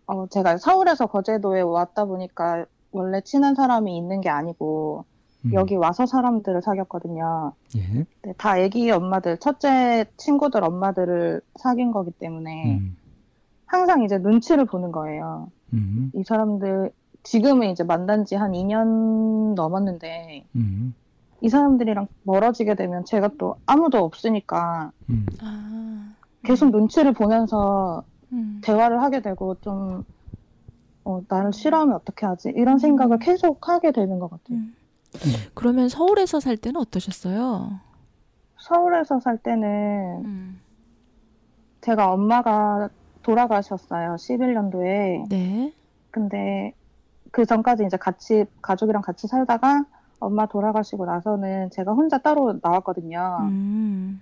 어, 0.06 0.26
제가 0.28 0.58
서울에서 0.58 1.06
거제도에 1.06 1.60
왔다 1.62 2.04
보니까 2.04 2.66
원래 2.92 3.20
친한 3.22 3.54
사람이 3.54 3.96
있는 3.96 4.20
게 4.20 4.28
아니고, 4.28 5.04
음, 5.46 5.52
여기 5.54 5.74
와서 5.76 6.06
사람들을 6.06 6.62
사귀었거든요. 6.62 7.52
예. 7.76 8.06
네, 8.22 8.34
다 8.36 8.58
애기 8.58 8.90
엄마들, 8.90 9.38
첫째 9.38 10.06
친구들 10.16 10.64
엄마들을 10.64 11.40
사귄 11.56 11.92
거기 11.92 12.10
때문에 12.10 12.78
음, 12.78 12.96
항상 13.66 14.02
이제 14.02 14.18
눈치를 14.18 14.64
보는 14.66 14.92
거예요. 14.92 15.50
음, 15.72 16.10
이 16.14 16.22
사람들, 16.24 16.90
지금은 17.22 17.70
이제 17.70 17.82
만난 17.84 18.24
지 18.24 18.36
한 18.36 18.52
2년 18.52 19.54
넘었는데, 19.54 20.44
음, 20.54 20.94
이 21.40 21.48
사람들이랑 21.48 22.06
멀어지게 22.22 22.74
되면 22.76 23.04
제가 23.04 23.30
또 23.38 23.56
아무도 23.66 23.98
없으니까 23.98 24.92
음. 25.10 25.26
아. 25.42 26.12
계속 26.44 26.70
눈치를 26.70 27.12
보면서 27.12 28.04
음. 28.32 28.60
대화를 28.62 29.02
하게 29.02 29.20
되고 29.20 29.56
좀, 29.60 30.04
어, 31.04 31.20
나를 31.28 31.52
싫어하면 31.52 31.94
어떻게 31.94 32.26
하지? 32.26 32.52
이런 32.56 32.78
생각을 32.78 33.18
계속 33.18 33.68
하게 33.68 33.92
되는 33.92 34.18
것 34.18 34.30
같아요. 34.30 34.58
음. 34.58 34.74
그러면 35.54 35.88
서울에서 35.88 36.40
살 36.40 36.56
때는 36.56 36.80
어떠셨어요? 36.80 37.80
서울에서 38.58 39.20
살 39.20 39.38
때는 39.38 40.24
음. 40.24 40.60
제가 41.80 42.12
엄마가 42.12 42.88
돌아가셨어요. 43.22 44.14
11년도에. 44.14 45.28
네. 45.28 45.72
근데 46.10 46.72
그 47.30 47.44
전까지 47.44 47.84
이제 47.84 47.96
같이, 47.96 48.44
가족이랑 48.62 49.02
같이 49.02 49.26
살다가 49.26 49.84
엄마 50.18 50.46
돌아가시고 50.46 51.06
나서는 51.06 51.70
제가 51.70 51.92
혼자 51.92 52.18
따로 52.18 52.58
나왔거든요. 52.62 53.38
음. 53.42 54.20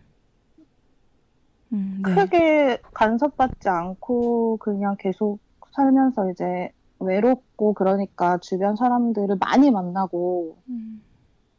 음, 1.73 2.03
네. 2.05 2.15
크게 2.15 2.79
간섭받지 2.93 3.69
않고 3.69 4.59
그냥 4.59 4.97
계속 4.99 5.39
살면서 5.73 6.31
이제 6.31 6.71
외롭고 6.99 7.75
그러니까 7.75 8.39
주변 8.39 8.77
사람들을 8.77 9.37
많이 9.39 9.71
만나고 9.71 10.57
음. 10.69 11.03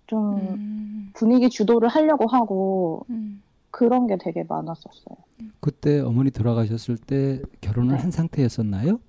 좀 0.08 0.38
음. 0.38 1.12
분위기 1.14 1.50
주도를 1.50 1.90
하려고 1.90 2.28
하고 2.28 3.06
음. 3.10 3.42
그런 3.72 4.08
게 4.08 4.18
되게 4.18 4.44
많았었어요. 4.44 5.18
그때 5.60 6.00
어머니 6.00 6.32
돌아가셨을 6.32 6.98
때 6.98 7.42
결혼을 7.62 7.96
네. 7.96 8.02
한 8.02 8.12
상태였었나요? 8.12 9.00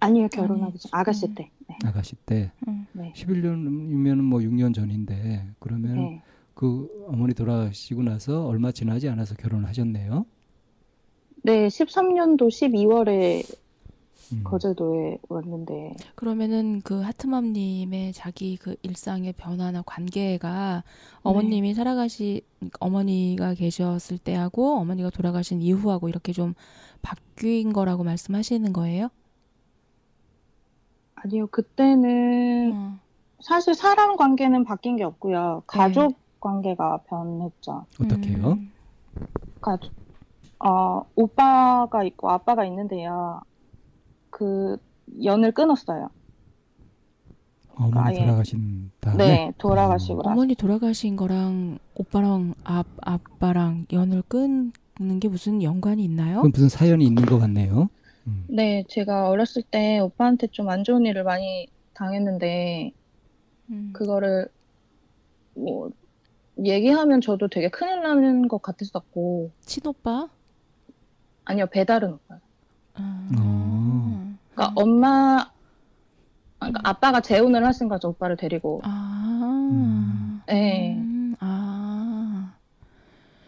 아니요, 0.00 0.28
결혼하기 0.28 0.78
전 0.78 0.90
아가씨 0.92 1.26
음. 1.26 1.34
때. 1.34 1.50
네. 1.68 1.76
아가씨 1.84 2.16
때 2.16 2.50
음. 2.66 2.86
네. 2.92 3.12
11년이면 3.14 4.22
뭐 4.22 4.40
6년 4.40 4.74
전인데 4.74 5.50
그러면 5.58 5.96
네. 5.96 6.22
그 6.54 6.88
어머니 7.06 7.34
돌아가시고 7.34 8.02
나서 8.02 8.46
얼마 8.46 8.72
지나지 8.72 9.08
않아서 9.08 9.34
결혼을 9.36 9.68
하셨네요. 9.68 10.26
네, 11.42 11.68
13년도 11.68 12.48
12월에 12.48 13.44
음. 14.32 14.42
거제도에 14.44 15.18
왔는데 15.28 15.96
그러면은 16.14 16.80
그 16.82 17.00
하트맘님의 17.00 18.12
자기 18.12 18.56
그 18.56 18.76
일상의 18.82 19.32
변화나 19.34 19.82
관계가 19.82 20.84
어머님이 21.22 21.74
살아가시 21.74 22.42
어머니가 22.80 23.54
계셨을 23.54 24.18
때하고 24.18 24.76
어머니가 24.78 25.10
돌아가신 25.10 25.62
이후하고 25.62 26.08
이렇게 26.08 26.32
좀 26.32 26.54
바뀐 27.02 27.72
거라고 27.72 28.04
말씀하시는 28.04 28.72
거예요? 28.72 29.08
아니요, 31.14 31.46
그때는 31.48 32.72
어. 32.74 32.98
사실 33.40 33.74
사람 33.74 34.16
관계는 34.16 34.64
바뀐 34.64 34.96
게 34.96 35.04
없고요. 35.04 35.62
가족 35.66 36.16
관계가 36.40 36.98
변했죠. 37.08 37.86
어떻게요? 38.00 38.52
음. 38.52 38.72
가족, 39.60 39.92
어, 40.60 41.02
오빠가 41.14 42.04
있고 42.04 42.30
아빠가 42.30 42.64
있는데요. 42.64 43.40
그 44.30 44.76
연을 45.24 45.52
끊었어요. 45.52 46.10
어머니 47.74 48.08
아예. 48.08 48.18
돌아가신 48.24 48.90
다음에 49.00 49.16
네, 49.26 49.52
돌아가시고 49.58 50.22
나서. 50.22 50.30
어머니 50.32 50.54
돌아가신 50.56 51.14
거랑 51.16 51.78
오빠랑 51.94 52.54
아, 52.64 52.82
아빠랑 53.02 53.86
연을 53.92 54.22
끊는 54.22 54.72
게 55.20 55.28
무슨 55.28 55.62
연관이 55.62 56.02
있나요? 56.04 56.36
그건 56.36 56.50
무슨 56.52 56.68
사연이 56.68 57.04
있는 57.04 57.24
것 57.24 57.38
같네요. 57.38 57.88
음. 58.26 58.44
네, 58.48 58.84
제가 58.88 59.28
어렸을 59.28 59.62
때 59.62 60.00
오빠한테 60.00 60.48
좀 60.48 60.68
안 60.68 60.82
좋은 60.82 61.06
일을 61.06 61.22
많이 61.22 61.68
당했는데 61.94 62.92
음. 63.70 63.90
그거를 63.92 64.48
뭐 65.54 65.90
얘기하면 66.64 67.20
저도 67.20 67.46
되게 67.46 67.68
큰일 67.68 68.02
나는 68.02 68.48
것 68.48 68.60
같았었고 68.60 69.52
친오빠? 69.60 70.28
아니요 71.44 71.66
배다른 71.66 72.14
오빠. 72.14 72.40
아. 72.94 73.28
어. 73.38 74.17
그러니까 74.58 74.72
엄마 74.74 75.46
그러니까 76.58 76.80
아빠가 76.82 77.20
재혼을 77.20 77.64
하신 77.64 77.88
거죠 77.88 78.08
오빠를 78.08 78.36
데리고. 78.36 78.80
아. 78.82 79.68
음. 79.70 80.40
네, 80.48 80.96
음. 80.98 81.36
아. 81.38 82.54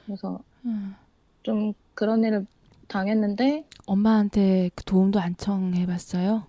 그래서 0.07 0.39
음. 0.65 0.95
좀 1.43 1.73
그런 1.95 2.23
일을 2.23 2.47
당했는데 2.87 3.65
엄마한테 3.87 4.71
그 4.77 4.85
도움도 4.85 5.19
안 5.19 5.37
청해봤어요? 5.37 6.47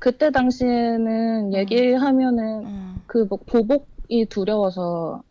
그때 0.00 0.30
당시에는 0.32 1.54
얘기하면은 1.54 2.62
어. 2.66 2.94
그뭐 3.06 3.38
보복이 3.46 4.26
두려워서 4.28 5.22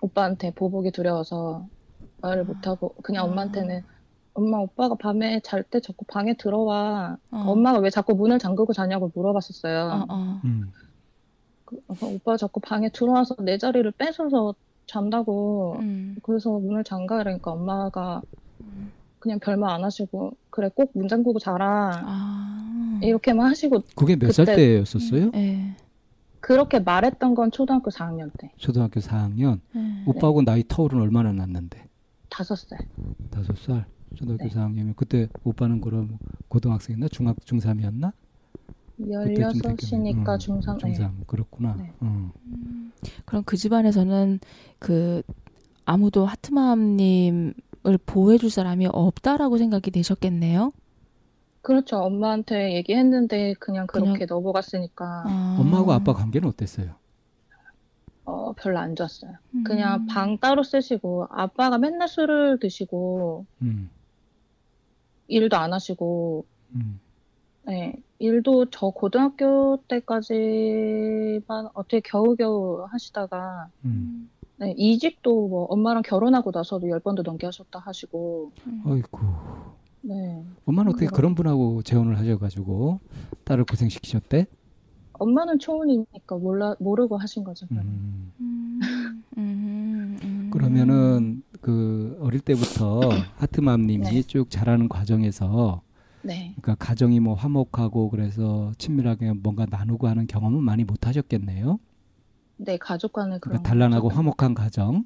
오빠한테 0.00 0.52
보복이 0.52 0.92
두려워서 0.92 1.66
말을 2.20 2.44
못하고 2.44 2.94
그냥 3.02 3.24
아. 3.24 3.26
엄마한테는 3.26 3.82
엄마 4.34 4.58
오빠가 4.58 4.94
밤에 4.94 5.40
잘 5.40 5.62
때 5.62 5.80
자꾸 5.80 6.04
방에 6.06 6.34
들어와 6.34 7.16
어. 7.30 7.36
엄마가 7.46 7.78
왜 7.80 7.90
자꾸 7.90 8.14
문을 8.14 8.38
잠그고 8.38 8.72
자냐고 8.72 9.10
물어봤었어요. 9.14 9.84
어, 9.84 10.06
어. 10.08 10.40
음. 10.44 10.72
그, 11.64 11.80
오빠가 12.00 12.36
자꾸 12.36 12.60
방에 12.60 12.88
들어와서 12.90 13.34
내 13.40 13.58
자리를 13.58 13.90
뺏어서 13.92 14.54
잔다고 14.86 15.76
음. 15.80 16.16
그래서 16.22 16.50
문을 16.58 16.82
잠가 16.84 17.18
그러니까 17.18 17.52
엄마가 17.52 18.22
음. 18.60 18.90
그냥 19.20 19.38
별말 19.38 19.70
안 19.70 19.84
하시고 19.84 20.32
그래 20.50 20.68
꼭 20.74 20.90
문 20.94 21.08
잠그고 21.08 21.38
자라 21.38 22.02
아. 22.04 23.00
이렇게만 23.02 23.46
하시고 23.50 23.82
그게 23.94 24.16
몇 24.16 24.32
살 24.32 24.46
때였었어요? 24.46 25.30
예. 25.34 25.76
그렇게 26.40 26.80
말했던 26.80 27.34
건 27.36 27.50
초등학교 27.52 27.90
4학년 27.90 28.30
때 28.38 28.50
초등학교 28.56 28.98
4학년. 29.00 29.60
예. 29.76 30.02
오빠하고 30.06 30.42
나이 30.42 30.64
터울은 30.66 31.00
얼마나 31.00 31.32
났는데? 31.32 31.84
다섯 32.28 32.56
살 32.56 32.78
다섯 33.30 33.56
살. 33.58 33.84
초등학교 34.14 34.44
네. 34.44 34.50
4학년이면 34.50 34.96
그때 34.96 35.28
오빠는 35.44 35.80
그럼 35.80 36.18
고등학생이나 36.48 37.08
중학 37.08 37.36
중3이었나? 37.40 38.12
그때쯤 38.96 39.12
열여섯이니까 39.12 40.36
됐겠네. 40.38 40.60
중3 40.60 40.78
네. 40.84 40.94
중3 40.98 41.26
그렇구나. 41.26 41.74
네. 41.76 41.92
어. 42.00 42.30
그럼 43.24 43.42
그 43.44 43.56
집안에서는 43.56 44.38
그 44.78 45.22
아무도 45.84 46.24
하트맘님을 46.26 47.54
보호해줄 48.06 48.50
사람이 48.50 48.86
없다라고 48.92 49.58
생각이 49.58 49.90
되셨겠네요. 49.90 50.72
그렇죠 51.62 51.98
엄마한테 51.98 52.74
얘기했는데 52.74 53.54
그냥 53.60 53.86
그렇게 53.86 54.12
그냥- 54.12 54.26
넘어갔으니까 54.28 55.24
아. 55.26 55.56
엄마하고 55.60 55.92
아빠 55.92 56.12
관계는 56.12 56.48
어땠어요? 56.48 56.94
어, 58.24 58.52
별로 58.56 58.78
안 58.78 58.94
좋았어요 58.96 59.32
음. 59.54 59.64
그냥 59.64 60.06
방 60.06 60.38
따로 60.38 60.62
쓰시고 60.64 61.26
아빠가 61.30 61.78
맨날 61.78 62.08
술을 62.08 62.58
드시고 62.60 63.46
음. 63.62 63.90
일도 65.32 65.56
안 65.56 65.72
하시고 65.72 66.44
음. 66.74 67.00
네, 67.64 67.94
일도 68.18 68.66
저 68.70 68.90
고등학교 68.90 69.78
때까지만 69.88 71.68
어떻게 71.74 72.00
겨우겨우 72.00 72.86
하시다가 72.90 73.68
음. 73.84 74.30
네, 74.58 74.74
이직도 74.76 75.48
뭐 75.48 75.64
엄마랑 75.64 76.02
결혼하고 76.02 76.50
나서도 76.52 76.88
열 76.88 77.00
번도 77.00 77.22
넘게 77.22 77.46
하셨다 77.46 77.78
하시고 77.78 78.52
아이고. 78.84 79.18
네. 80.02 80.44
엄마는 80.66 80.90
어떻게 80.90 81.06
그런 81.06 81.34
분하고 81.34 81.82
재혼을 81.82 82.18
하셔가지고 82.18 83.00
딸을 83.44 83.64
고생시키셨대? 83.64 84.46
엄마는 85.14 85.58
초혼이니까 85.60 86.36
몰라 86.36 86.74
모르고 86.80 87.16
하신 87.16 87.44
거죠. 87.44 87.66
음. 87.70 88.32
음. 88.40 89.22
음. 89.38 90.18
음. 90.22 90.50
그러면은 90.52 91.41
그 91.62 92.18
어릴 92.20 92.40
때부터 92.40 93.00
하트맘님이 93.38 94.04
네. 94.04 94.22
쭉 94.22 94.50
자라는 94.50 94.88
과정에서 94.90 95.80
네. 96.20 96.54
그러니까 96.60 96.74
가정이 96.84 97.20
뭐 97.20 97.34
화목하고 97.34 98.10
그래서 98.10 98.72
친밀하게 98.76 99.32
뭔가 99.32 99.66
나누고 99.68 100.06
하는 100.06 100.26
경험은 100.26 100.62
많이 100.62 100.84
못 100.84 101.06
하셨겠네요. 101.06 101.78
네, 102.58 102.76
가족 102.76 103.14
간의 103.14 103.40
그런 103.40 103.54
그러니까 103.54 103.68
단란하고 103.70 104.08
거. 104.10 104.14
화목한 104.14 104.54
가정. 104.54 105.04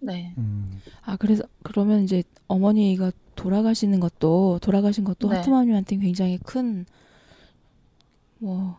네. 0.00 0.34
음. 0.36 0.80
아 1.02 1.16
그래서 1.16 1.44
그러면 1.62 2.02
이제 2.02 2.24
어머니가 2.48 3.12
돌아가시는 3.36 4.00
것도 4.00 4.58
돌아가신 4.60 5.04
것도 5.04 5.28
네. 5.28 5.36
하트맘님한테 5.36 5.96
굉장히 5.98 6.38
큰 6.38 6.84
뭐 8.42 8.76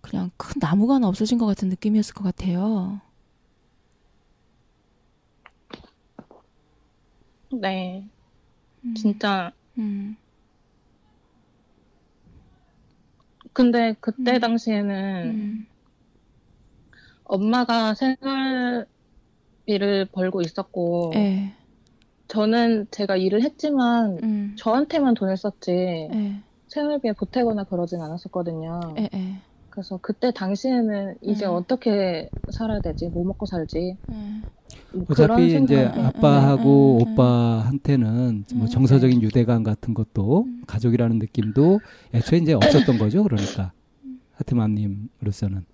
그냥 0.00 0.30
큰 0.36 0.54
나무가 0.60 0.94
하나 0.94 1.08
없어진 1.08 1.36
것 1.36 1.44
같은 1.46 1.68
느낌이었을 1.68 2.14
것 2.14 2.22
같아요. 2.22 3.00
네. 7.52 8.08
음. 8.84 8.94
진짜 8.94 9.52
음. 9.78 10.16
근데 13.52 13.94
그때 14.00 14.34
음. 14.34 14.40
당시에는 14.40 15.24
음. 15.26 15.66
엄마가 17.24 17.94
생활비를 17.94 18.86
벌고 20.12 20.40
있었고 20.42 21.12
예. 21.14 21.52
저는 22.28 22.86
제가 22.90 23.16
일을 23.16 23.42
했지만 23.42 24.18
음. 24.22 24.54
저한테만 24.56 25.14
돈을 25.14 25.36
썼지 25.36 25.70
예. 25.72 26.42
생활비에 26.68 27.12
보태거나 27.12 27.64
그러진 27.64 28.00
않았었거든요. 28.00 28.94
예. 28.98 29.08
예. 29.12 29.42
그래서 29.80 29.98
그때 30.02 30.30
당시에는 30.30 31.16
이제 31.22 31.46
음. 31.46 31.52
어떻게 31.52 32.28
살아야 32.50 32.80
되지? 32.80 33.06
뭐 33.08 33.24
먹고 33.24 33.46
살지? 33.46 33.78
예. 33.78 34.14
뭐 34.92 35.06
그런 35.06 35.30
어차피 35.30 35.46
이제 35.46 35.76
생각. 35.76 35.96
음, 35.96 36.04
아빠하고 36.04 36.98
음, 36.98 37.00
음, 37.00 37.06
음. 37.06 37.12
오빠한테는 37.12 38.44
뭐 38.56 38.66
음. 38.66 38.68
정서적인 38.68 39.22
유대감 39.22 39.62
같은 39.62 39.94
것도 39.94 40.44
음. 40.44 40.62
가족이라는 40.66 41.18
느낌도 41.18 41.80
애초에 42.12 42.40
이제 42.40 42.52
없었던 42.52 42.98
거죠. 42.98 43.22
그러니까 43.22 43.72
하트맘님으로서는. 44.34 45.64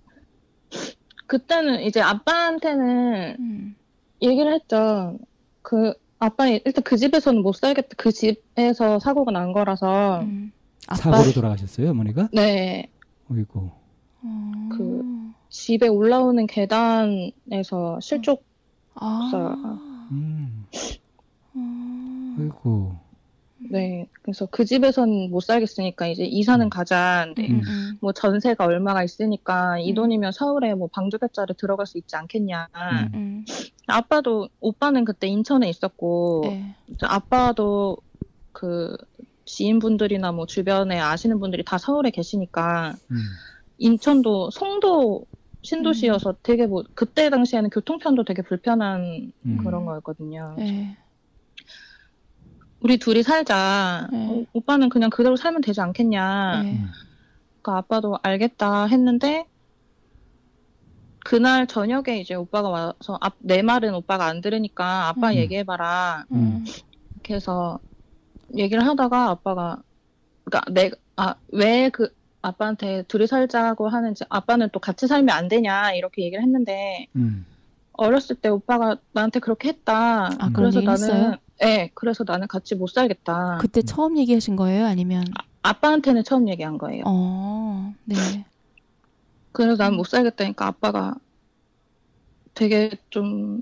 그때는 1.25 1.81
이제 1.81 1.99
아빠한테는 1.99 3.35
음. 3.39 3.75
얘기를 4.21 4.53
했죠. 4.53 5.19
그 5.61 5.93
아빠 6.17 6.47
일단 6.47 6.81
그 6.85 6.95
집에서는 6.95 7.41
못 7.41 7.57
살겠다. 7.57 7.89
그 7.97 8.13
집에서 8.13 8.99
사고가 8.99 9.33
난 9.33 9.51
거라서 9.51 10.21
음. 10.21 10.53
아빠 10.87 10.95
사고로 10.95 11.33
돌아가셨어요, 11.33 11.89
어머니가? 11.89 12.29
네 12.31 12.89
어이고. 13.29 13.76
어. 14.27 14.69
그- 14.75 15.27
집에 15.49 15.87
올라오는 15.87 16.45
계단에서 16.45 17.99
실족 18.01 18.43
아. 18.95 19.21
없어요. 19.23 19.79
음. 20.11 20.65
음. 21.55 22.37
어이고. 22.39 22.95
네 23.71 24.07
그래서 24.21 24.45
그 24.45 24.65
집에서는 24.65 25.31
못 25.31 25.39
살겠으니까 25.41 26.07
이제 26.07 26.23
이사는 26.25 26.65
음. 26.65 26.69
가자. 26.69 27.33
네. 27.35 27.47
음, 27.49 27.61
음. 27.65 27.97
뭐 28.01 28.11
전세가 28.11 28.65
얼마가 28.65 29.03
있으니까 29.03 29.79
이 29.79 29.91
음. 29.91 29.95
돈이면 29.95 30.31
서울에 30.31 30.75
뭐 30.75 30.89
방주택자를 30.91 31.55
들어갈 31.57 31.87
수 31.87 31.97
있지 31.97 32.15
않겠냐. 32.15 32.67
음. 32.75 33.11
음. 33.13 33.45
아빠도 33.87 34.49
오빠는 34.59 35.05
그때 35.05 35.27
인천에 35.27 35.69
있었고 35.69 36.43
예. 36.47 36.75
저 36.99 37.07
아빠도 37.07 37.97
그 38.51 38.95
지인분들이나 39.45 40.33
뭐 40.33 40.45
주변에 40.45 40.99
아시는 40.99 41.39
분들이 41.39 41.63
다 41.63 41.77
서울에 41.77 42.11
계시니까 42.11 42.95
음. 43.11 43.17
인천도 43.77 44.51
송도 44.51 45.25
신도시여서 45.61 46.37
되게 46.43 46.65
뭐 46.67 46.83
그때 46.93 47.29
당시에는 47.29 47.69
교통편도 47.69 48.23
되게 48.23 48.41
불편한 48.41 49.31
음. 49.45 49.57
그런 49.63 49.85
거였거든요. 49.85 50.55
예. 50.59 50.97
우리 52.79 52.97
둘이 52.97 53.23
살자. 53.23 54.07
네. 54.11 54.27
어, 54.29 54.45
오빠는 54.53 54.89
그냥 54.89 55.09
그대로 55.09 55.35
살면 55.35 55.61
되지 55.61 55.81
않겠냐. 55.81 56.61
예. 56.63 56.69
음. 56.69 56.85
그러니까 57.61 57.77
아빠도 57.79 58.17
알겠다 58.23 58.85
했는데 58.85 59.45
그날 61.25 61.67
저녁에 61.67 62.19
이제 62.21 62.35
오빠가 62.35 62.69
와서 62.69 63.17
앞- 63.19 63.35
내 63.39 63.61
말은 63.61 63.93
오빠가 63.93 64.25
안 64.27 64.39
들으니까 64.41 65.09
아빠 65.09 65.31
음. 65.31 65.35
얘기해봐라. 65.35 66.25
음. 66.31 66.63
이렇게 67.15 67.33
해서 67.35 67.79
얘기를 68.55 68.85
하다가 68.85 69.29
아빠가 69.31 69.81
그러니까 70.45 70.71
내아왜 70.71 71.89
그 71.89 72.15
아빠한테 72.41 73.03
둘이 73.03 73.27
살자고 73.27 73.89
하는 73.89 74.15
지 74.15 74.23
아빠는 74.29 74.69
또 74.71 74.79
같이 74.79 75.07
살면 75.07 75.35
안 75.35 75.47
되냐 75.47 75.93
이렇게 75.93 76.23
얘기를 76.23 76.43
했는데 76.43 77.07
음. 77.15 77.45
어렸을 77.93 78.35
때 78.35 78.47
오빠가 78.49 78.97
나한테 79.11 79.39
그렇게 79.39 79.69
했다. 79.69 80.27
아, 80.39 80.51
그래서 80.53 80.79
나는 80.81 80.91
했어요? 80.93 81.35
네, 81.59 81.89
그래서 81.95 82.23
나는 82.25 82.47
같이 82.47 82.75
못 82.75 82.87
살겠다. 82.87 83.57
그때 83.59 83.81
처음 83.81 84.17
얘기하신 84.17 84.55
거예요? 84.55 84.85
아니면 84.85 85.23
아 85.63 85.73
빠한테는 85.73 86.23
처음 86.23 86.47
얘기한 86.47 86.77
거예요. 86.77 87.03
어. 87.07 87.93
네. 88.05 88.15
그래서 89.51 89.75
난 89.83 89.95
못 89.95 90.05
살겠다니까 90.05 90.67
아빠가 90.67 91.15
되게 92.53 92.91
좀 93.09 93.61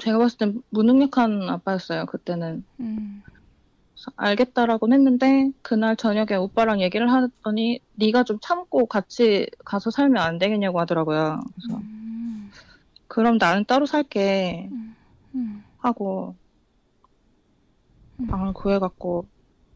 제가 0.00 0.16
봤을 0.18 0.38
땐 0.38 0.62
무능력한 0.70 1.42
아빠였어요. 1.50 2.06
그때는 2.06 2.64
음. 2.80 3.22
그래서 4.04 4.12
알겠다라고는 4.16 4.98
했는데 4.98 5.50
그날 5.62 5.96
저녁에 5.96 6.34
오빠랑 6.34 6.82
얘기를 6.82 7.10
하더니 7.10 7.80
네가 7.94 8.24
좀 8.24 8.38
참고 8.42 8.86
같이 8.86 9.48
가서 9.64 9.90
살면 9.90 10.22
안 10.22 10.38
되겠냐고 10.38 10.78
하더라고요. 10.80 11.40
그래서 11.54 11.80
음. 11.80 12.50
그럼 13.08 13.38
나는 13.38 13.64
따로 13.64 13.86
살게 13.86 14.68
음. 15.34 15.64
하고 15.78 16.34
음. 18.20 18.26
방을 18.26 18.52
구해갖고 18.52 19.26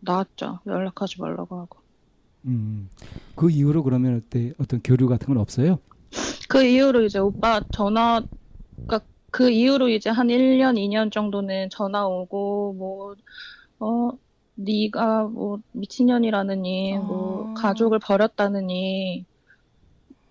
나왔죠. 0.00 0.60
연락하지 0.66 1.20
말라고 1.20 1.60
하고. 1.60 1.78
음. 2.44 2.90
그 3.34 3.50
이후로 3.50 3.82
그러면 3.82 4.16
어때 4.16 4.52
어떤 4.58 4.80
교류 4.82 5.08
같은 5.08 5.28
건 5.28 5.38
없어요? 5.38 5.78
그 6.48 6.64
이후로 6.64 7.04
이제 7.04 7.18
오빠 7.18 7.60
전화, 7.72 8.22
그그 8.86 9.50
이후로 9.50 9.88
이제 9.88 10.10
한 10.10 10.28
1년, 10.28 10.76
2년 10.76 11.12
정도는 11.12 11.68
전화 11.70 12.06
오고, 12.06 12.74
뭐, 12.78 13.14
어, 13.80 14.10
네가 14.54 15.24
뭐 15.28 15.58
미친년이라느니, 15.72 16.98
뭐 16.98 17.44
아. 17.48 17.52
가족을 17.54 17.98
버렸다느니, 18.00 19.26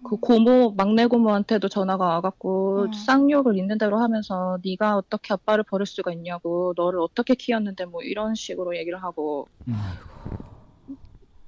그 0.04 0.16
고모 0.18 0.74
막내 0.78 1.06
고모한테도 1.08 1.68
전화가 1.70 2.06
와갖고 2.06 2.86
어. 2.86 2.88
쌍욕을 2.94 3.58
있는 3.58 3.78
대로 3.78 4.00
하면서 4.00 4.58
네가 4.64 4.96
어떻게 4.96 5.34
아빠를 5.34 5.64
버릴 5.70 5.86
수가 5.86 6.14
있냐고 6.14 6.74
너를 6.78 7.00
어떻게 7.02 7.36
키웠는데 7.36 7.86
뭐 7.86 8.02
이런 8.04 8.36
식으로 8.36 8.78
얘기를 8.78 9.02
하고 9.04 9.50
음. 9.68 9.74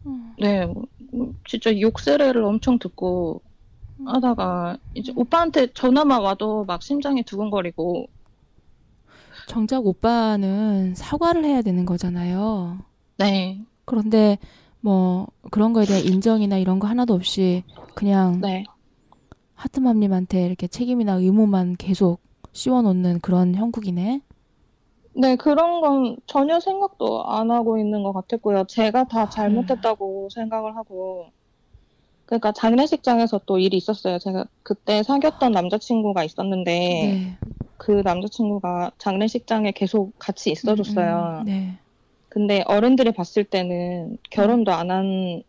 음. 0.05 0.35
네 0.39 0.65
뭐, 0.65 0.85
뭐 1.11 1.33
진짜 1.47 1.77
욕세례를 1.79 2.43
엄청 2.43 2.79
듣고 2.79 3.41
하다가 4.05 4.77
이제 4.93 5.13
오빠한테 5.15 5.67
전화만 5.73 6.21
와도 6.21 6.65
막 6.65 6.81
심장이 6.83 7.23
두근거리고 7.23 8.07
정작 9.49 9.87
오빠는 9.87 10.93
사과를 10.93 11.43
해야 11.43 11.63
되는 11.63 11.83
거잖아요. 11.83 12.77
네 13.17 13.59
그런데 13.83 14.37
뭐 14.79 15.27
그런 15.49 15.73
거에 15.73 15.85
대한 15.85 16.05
인정이나 16.05 16.59
이런 16.59 16.77
거 16.77 16.87
하나도 16.87 17.15
없이 17.15 17.63
그냥 17.95 18.39
네. 18.41 18.63
하트맘님한테 19.55 20.45
이렇게 20.45 20.67
책임이나 20.67 21.15
의무만 21.15 21.75
계속 21.77 22.21
씌워놓는 22.53 23.21
그런 23.21 23.55
형국이네. 23.55 24.21
네, 25.15 25.35
그런 25.35 25.81
건 25.81 26.17
전혀 26.27 26.59
생각도 26.59 27.25
안 27.25 27.49
하고 27.49 27.79
있는 27.79 28.03
것 28.03 28.13
같았고요. 28.13 28.65
제가 28.65 29.05
다 29.05 29.27
잘못했다고 29.27 30.29
생각을 30.31 30.77
하고. 30.77 31.25
그러니까 32.27 32.51
장례식장에서 32.51 33.41
또 33.47 33.57
일이 33.57 33.77
있었어요. 33.77 34.19
제가 34.19 34.45
그때 34.61 35.01
사귀었던 35.01 35.51
남자친구가 35.51 36.23
있었는데, 36.23 36.71
네. 36.71 37.37
그 37.79 38.01
남자친구가 38.03 38.91
장례식장에 38.97 39.71
계속 39.71 40.13
같이 40.19 40.51
있어줬어요. 40.51 41.37
음, 41.39 41.41
음, 41.41 41.45
네. 41.45 41.79
근데 42.27 42.61
어른들이 42.67 43.11
봤을 43.13 43.45
때는 43.45 44.17
결혼도 44.29 44.71
안 44.73 44.91
한, 44.91 45.41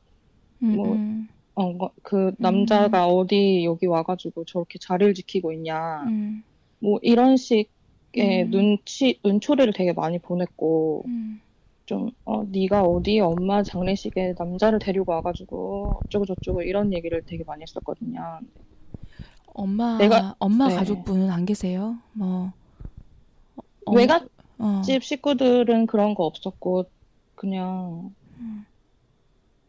음, 0.62 0.76
뭐, 0.76 0.94
음, 0.94 1.28
어, 1.54 1.72
뭐, 1.72 1.90
그 2.02 2.32
남자가 2.38 3.06
어디 3.08 3.64
여기 3.64 3.86
와가지고 3.86 4.44
저렇게 4.44 4.78
자리를 4.80 5.12
지키고 5.14 5.52
있냐. 5.52 6.04
음, 6.04 6.44
뭐 6.78 7.00
이런 7.02 7.36
식의 7.36 8.44
음. 8.44 8.50
눈치, 8.50 9.20
눈초리를 9.24 9.72
되게 9.74 9.92
많이 9.92 10.20
보냈고, 10.20 11.02
음. 11.08 11.40
좀, 11.86 12.10
어, 12.24 12.44
네가 12.44 12.84
어디 12.84 13.18
엄마 13.18 13.64
장례식에 13.64 14.34
남자를 14.38 14.78
데리고 14.78 15.10
와가지고 15.10 16.04
어쩌고 16.06 16.26
저쩌고 16.26 16.62
이런 16.62 16.92
얘기를 16.92 17.22
되게 17.26 17.42
많이 17.44 17.62
했었거든요. 17.62 18.38
엄마, 19.54 19.98
내가- 19.98 20.34
엄마 20.38 20.68
네. 20.68 20.74
가족분은 20.76 21.30
안 21.30 21.44
계세요? 21.46 21.96
뭐 22.12 22.52
어, 23.86 23.92
외갓집 23.92 24.28
어, 24.58 24.82
식구들은 25.02 25.86
그런 25.86 26.14
거 26.14 26.24
없었고, 26.24 26.84
그냥, 27.34 28.12
음. 28.38 28.64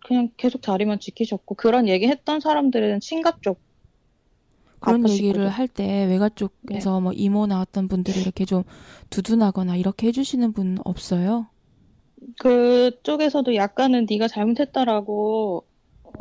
그냥 0.06 0.30
계속 0.38 0.62
자리만 0.62 1.00
지키셨고, 1.00 1.56
그런 1.56 1.88
얘기 1.88 2.08
했던 2.08 2.40
사람들은 2.40 3.00
친가 3.00 3.38
쪽. 3.42 3.60
그런 4.80 5.08
얘기를. 5.08 5.48
할 5.48 5.68
때 5.68 6.06
외가 6.06 6.28
쪽에서 6.28 7.00
뭐 7.02 7.12
이모 7.14 7.46
나왔던 7.46 7.88
분들이 7.88 8.20
이렇게 8.20 8.46
좀 8.46 8.64
두둔하거나 9.12 9.76
이렇게 9.76 10.08
해주시는 10.08 10.54
분 10.54 10.80
없어요? 10.84 11.46
그쪽에서도 12.40 13.54
약간은 13.56 14.08
네가 14.10 14.28
잘못했다라고 14.28 15.66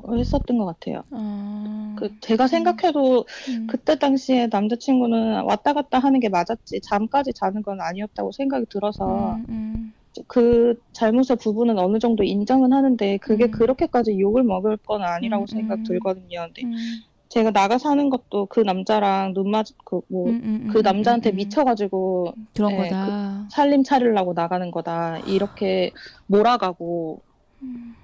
했었던 0.08 0.58
것 0.58 0.66
같아요. 0.66 1.02
어, 1.10 1.96
그 1.96 2.10
제가 2.20 2.46
생각해도 2.46 3.26
음, 3.48 3.66
그때 3.66 3.98
당시에 3.98 4.48
남자친구는 4.48 5.44
왔다 5.44 5.72
갔다 5.74 5.98
하는 5.98 6.20
게 6.20 6.28
맞았지 6.28 6.80
잠까지 6.82 7.32
자는 7.34 7.62
건 7.62 7.80
아니었다고 7.80 8.32
생각이 8.32 8.66
들어서 8.70 9.38
음, 9.38 9.46
음, 9.48 9.94
그 10.28 10.74
잘못의 10.92 11.36
부분은 11.40 11.78
어느 11.78 11.98
정도 11.98 12.24
인정은 12.24 12.72
하는데 12.72 13.18
그게 13.18 13.46
음. 13.46 13.50
그렇게까지 13.52 14.18
욕을 14.18 14.42
먹을 14.44 14.76
건 14.78 15.02
아니라고 15.02 15.44
음, 15.44 15.46
생각 15.46 15.80
음. 15.80 15.84
들거든요. 15.84 16.46
근데 16.46 16.62
음, 16.64 17.02
제가 17.28 17.52
나가 17.52 17.78
사는 17.78 18.10
것도 18.10 18.46
그 18.46 18.60
남자랑 18.60 19.34
눈 19.34 19.50
맞, 19.50 19.66
그, 19.84 20.00
뭐, 20.08 20.30
음, 20.30 20.40
음, 20.44 20.66
그 20.66 20.78
음, 20.78 20.82
남자한테 20.82 21.30
음, 21.30 21.34
음. 21.34 21.36
미쳐가지고 21.36 22.34
그런 22.54 22.70
네, 22.70 22.90
거다. 22.90 23.48
살림 23.50 23.82
차리려고 23.84 24.32
나가는 24.34 24.70
거다. 24.70 25.18
이렇게 25.20 25.92
몰아가고, 26.26 27.22
음. 27.62 27.96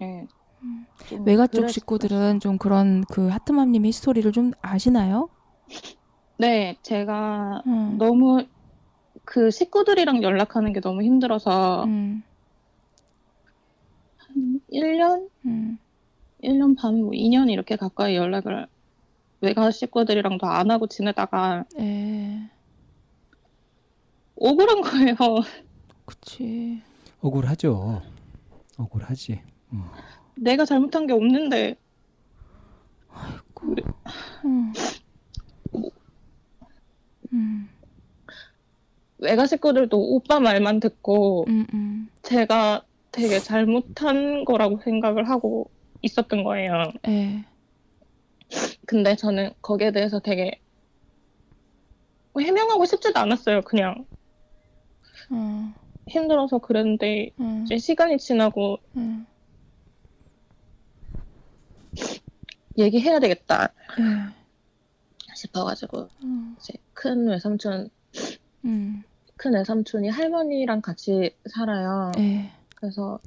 예. 0.00 0.26
음. 0.62 0.86
좀 1.08 1.26
외가 1.26 1.46
쪽 1.46 1.68
식구들은 1.68 2.40
좀 2.40 2.58
그런 2.58 3.04
그 3.04 3.28
하트맘님의 3.28 3.92
스토리를 3.92 4.30
좀 4.32 4.52
아시나요? 4.60 5.28
네, 6.38 6.78
제가 6.82 7.62
음, 7.66 7.98
너무 7.98 8.44
그 9.24 9.50
식구들이랑 9.50 10.22
연락하는 10.22 10.72
게 10.72 10.80
너무 10.80 11.02
힘들어서 11.02 11.84
음, 11.84 12.22
1년? 14.72 15.28
음, 15.46 15.78
1년 16.42 16.76
반, 16.76 17.02
뭐 17.02 17.12
2년 17.12 17.50
이렇게 17.50 17.76
가까이 17.76 18.16
연락을 18.16 18.66
외가 19.40 19.70
식구들이랑도 19.70 20.46
안 20.46 20.70
하고 20.70 20.86
지내다가 20.86 21.64
에, 21.78 22.50
억울한 24.36 24.80
거예요. 24.80 25.16
그치. 26.04 26.82
억울하죠. 27.20 28.02
억울하지. 28.78 29.40
음. 29.72 29.84
내가 30.36 30.64
잘못한 30.64 31.06
게 31.06 31.12
없는데. 31.12 31.76
음, 34.44 34.72
음, 37.32 37.68
외가 39.18 39.46
식구들도 39.46 39.98
오빠 39.98 40.40
말만 40.40 40.80
듣고 40.80 41.44
음, 41.48 41.66
음, 41.74 42.08
제가 42.22 42.86
되게 43.12 43.38
잘못한 43.38 44.44
거라고 44.44 44.80
생각을 44.80 45.28
하고 45.28 45.70
있었던 46.02 46.42
거예요. 46.42 46.92
에, 47.06 47.44
근데 48.86 49.14
저는 49.16 49.52
거기에 49.60 49.92
대해서 49.92 50.20
되게 50.20 50.60
해명하고 52.38 52.84
싶지도 52.86 53.18
않았어요. 53.20 53.62
그냥. 53.62 54.06
어, 55.30 55.74
힘들어서 56.08 56.58
그랬는데 56.58 57.30
음, 57.40 57.62
이제 57.64 57.78
시간이 57.78 58.18
지나고 58.18 58.78
음, 58.96 59.26
얘기해야 62.78 63.18
되겠다 63.18 63.64
에, 63.64 63.70
싶어가지고 65.34 66.08
음, 66.24 66.56
이제 66.58 66.74
큰 66.92 67.26
외삼촌 67.28 67.90
음, 68.64 69.02
큰 69.36 69.54
외삼촌이 69.54 70.08
할머니랑 70.08 70.80
같이 70.82 71.36
살아요. 71.50 72.12
에, 72.18 72.50
그래서 72.76 73.20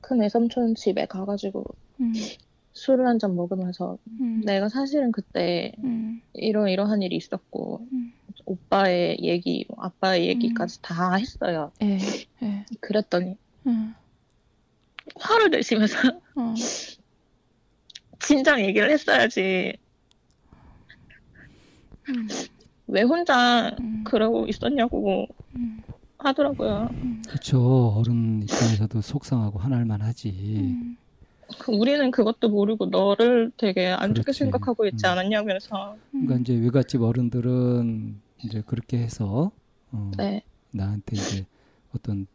큰 0.00 0.20
외삼촌 0.20 0.74
집에 0.74 1.06
가가지고 1.06 1.64
음, 2.00 2.12
술을 2.72 3.06
한 3.06 3.18
잔 3.18 3.34
먹으면서 3.36 3.98
음, 4.20 4.40
내가 4.44 4.68
사실은 4.68 5.12
그때 5.12 5.72
음, 5.84 6.20
이러 6.34 6.68
이러한 6.68 7.02
일이 7.02 7.16
있었고 7.16 7.86
음. 7.92 8.12
오빠의 8.46 9.18
얘기, 9.22 9.66
뭐 9.68 9.84
아빠의 9.84 10.28
얘기까지 10.28 10.80
다 10.82 11.14
했어요. 11.14 11.72
에, 11.82 11.98
에, 12.42 12.64
그랬더니 12.80 13.36
음, 13.66 13.94
화를 15.16 15.50
내시면서 15.50 15.96
어, 16.36 16.54
진작 18.20 18.60
얘기를 18.60 18.90
했어야지. 18.90 19.72
음, 22.08 22.28
왜 22.86 23.02
혼자 23.02 23.70
음, 23.78 24.04
그러고 24.04 24.46
있었냐고 24.46 25.26
음, 25.56 25.82
하더라고요. 26.18 26.88
그렇죠. 27.28 27.94
어른 27.96 28.42
입장에서도 28.42 29.00
속상하고 29.00 29.58
화날만 29.58 30.02
하지. 30.02 30.30
음, 30.30 30.96
그 31.58 31.72
우리는 31.72 32.10
그것도 32.10 32.48
모르고 32.48 32.86
너를 32.86 33.52
되게 33.56 33.88
안 33.88 34.10
좋게 34.14 34.24
그렇지. 34.26 34.38
생각하고 34.38 34.86
있지 34.86 35.06
음. 35.06 35.10
않았냐면서. 35.10 35.96
그러니까 36.10 36.36
이제 36.36 36.54
외갓집 36.54 37.02
어른들은 37.02 38.20
이제 38.44 38.62
그렇게 38.66 38.98
해서 38.98 39.50
어, 39.92 40.10
네. 40.16 40.42
나한테 40.72 41.16
이제 41.16 41.46
어떤 41.94 42.26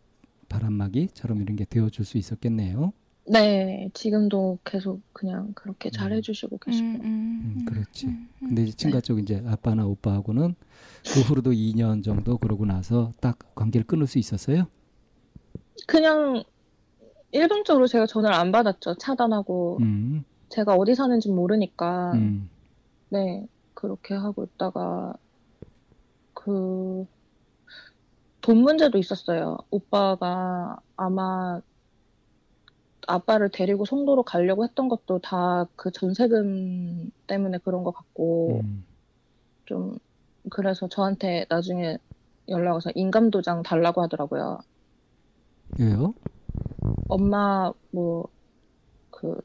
바람막이처럼 0.49 1.41
이런 1.41 1.55
게 1.55 1.65
되어줄 1.65 2.05
수 2.05 2.17
있었겠네요. 2.17 2.93
네, 3.27 3.89
지금도 3.93 4.59
계속 4.63 5.01
그냥 5.11 5.51
그렇게 5.55 5.89
음. 5.89 5.91
잘해주시고 5.91 6.57
계시고. 6.59 6.85
음, 6.85 7.01
음, 7.03 7.55
음, 7.59 7.65
그렇지. 7.65 8.07
음, 8.07 8.29
음. 8.41 8.47
근데 8.47 8.63
이제 8.63 8.73
친가 8.73 9.01
쪽 9.01 9.19
이제 9.19 9.43
아빠나 9.47 9.85
오빠하고는 9.85 10.55
그 11.11 11.21
후로도 11.21 11.51
2년 11.51 12.03
정도 12.03 12.37
그러고 12.37 12.65
나서 12.65 13.13
딱 13.19 13.39
관계를 13.55 13.87
끊을 13.87 14.05
수 14.05 14.19
있었어요. 14.19 14.67
그냥 15.87 16.43
일방적으로 17.31 17.87
제가 17.87 18.05
전화를 18.05 18.35
안 18.35 18.51
받았죠. 18.51 18.95
차단하고. 18.95 19.79
음, 19.81 20.23
제가 20.49 20.75
어디 20.75 20.93
사는지 20.93 21.29
모르니까. 21.29 22.13
음, 22.13 22.49
네, 23.09 23.47
그렇게 23.73 24.13
하고 24.13 24.43
있다가, 24.43 25.15
그, 26.33 27.05
돈 28.41 28.59
문제도 28.59 28.95
있었어요. 28.99 29.57
오빠가 29.71 30.77
아마 30.95 31.59
아빠를 33.07 33.49
데리고 33.51 33.85
송도로 33.85 34.23
가려고 34.23 34.63
했던 34.65 34.87
것도 34.89 35.19
다 35.19 35.67
그 35.75 35.91
전세금 35.91 37.11
때문에 37.27 37.59
그런 37.59 37.83
것 37.83 37.91
같고, 37.93 38.63
음. 38.63 38.85
좀, 39.65 39.97
그래서 40.51 40.87
저한테 40.89 41.45
나중에 41.49 41.97
연락 42.49 42.73
와서 42.75 42.91
인감도장 42.95 43.63
달라고 43.63 44.01
하더라고요. 44.03 44.59
왜요? 45.77 46.15
엄마, 47.07 47.71
뭐, 47.91 48.27
그, 49.11 49.37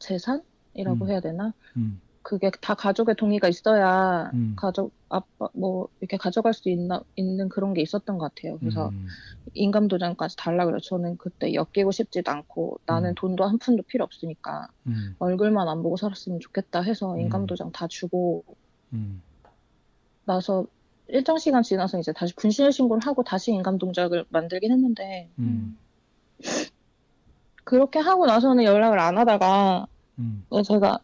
재산이라고 0.00 1.06
음. 1.06 1.10
해야 1.10 1.20
되나? 1.20 1.54
음. 1.76 2.02
그게 2.24 2.50
다 2.62 2.74
가족의 2.74 3.16
동의가 3.16 3.48
있어야 3.48 4.30
음. 4.32 4.54
가족 4.56 4.92
아빠 5.10 5.48
뭐 5.52 5.88
이렇게 6.00 6.16
가져갈 6.16 6.54
수 6.54 6.70
있나 6.70 7.02
있는 7.16 7.50
그런 7.50 7.74
게 7.74 7.82
있었던 7.82 8.16
것 8.16 8.34
같아요. 8.34 8.58
그래서 8.58 8.88
음. 8.88 9.06
인감 9.52 9.88
도장까지 9.88 10.34
달라 10.38 10.64
그래서 10.64 10.80
저는 10.88 11.18
그때 11.18 11.52
엮이고 11.52 11.92
싶지도 11.92 12.30
않고 12.32 12.80
나는 12.86 13.10
음. 13.10 13.14
돈도 13.14 13.44
한 13.44 13.58
푼도 13.58 13.82
필요 13.82 14.04
없으니까 14.04 14.68
음. 14.86 15.14
얼굴만 15.18 15.68
안 15.68 15.82
보고 15.82 15.98
살았으면 15.98 16.40
좋겠다 16.40 16.80
해서 16.80 17.12
음. 17.12 17.20
인감 17.20 17.44
도장 17.44 17.70
다 17.72 17.86
주고 17.86 18.42
음. 18.94 19.22
나서 20.24 20.66
일정 21.08 21.36
시간 21.36 21.62
지나서 21.62 21.98
이제 21.98 22.14
다시 22.14 22.34
분실 22.34 22.72
신고를 22.72 23.06
하고 23.06 23.22
다시 23.22 23.52
인감 23.52 23.76
동작을 23.76 24.24
만들긴 24.30 24.72
했는데 24.72 25.28
음. 25.38 25.76
그렇게 27.64 27.98
하고 27.98 28.24
나서는 28.24 28.64
연락을 28.64 28.98
안 28.98 29.18
하다가 29.18 29.86
음. 30.18 30.46
제가 30.66 31.00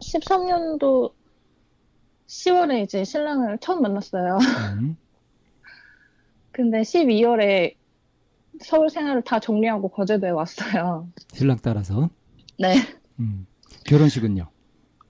13년도 0.00 1.12
10월에 2.26 2.82
이제 2.82 3.04
신랑을 3.04 3.58
처음 3.58 3.82
만났어요. 3.82 4.38
음. 4.78 4.96
근데 6.50 6.80
12월에 6.80 7.74
서울 8.60 8.90
생활을 8.90 9.22
다 9.22 9.40
정리하고 9.40 9.88
거제도에 9.88 10.30
왔어요. 10.30 11.08
신랑 11.32 11.58
따라서. 11.62 12.10
네. 12.58 12.74
음. 13.18 13.46
결혼식은요? 13.86 14.48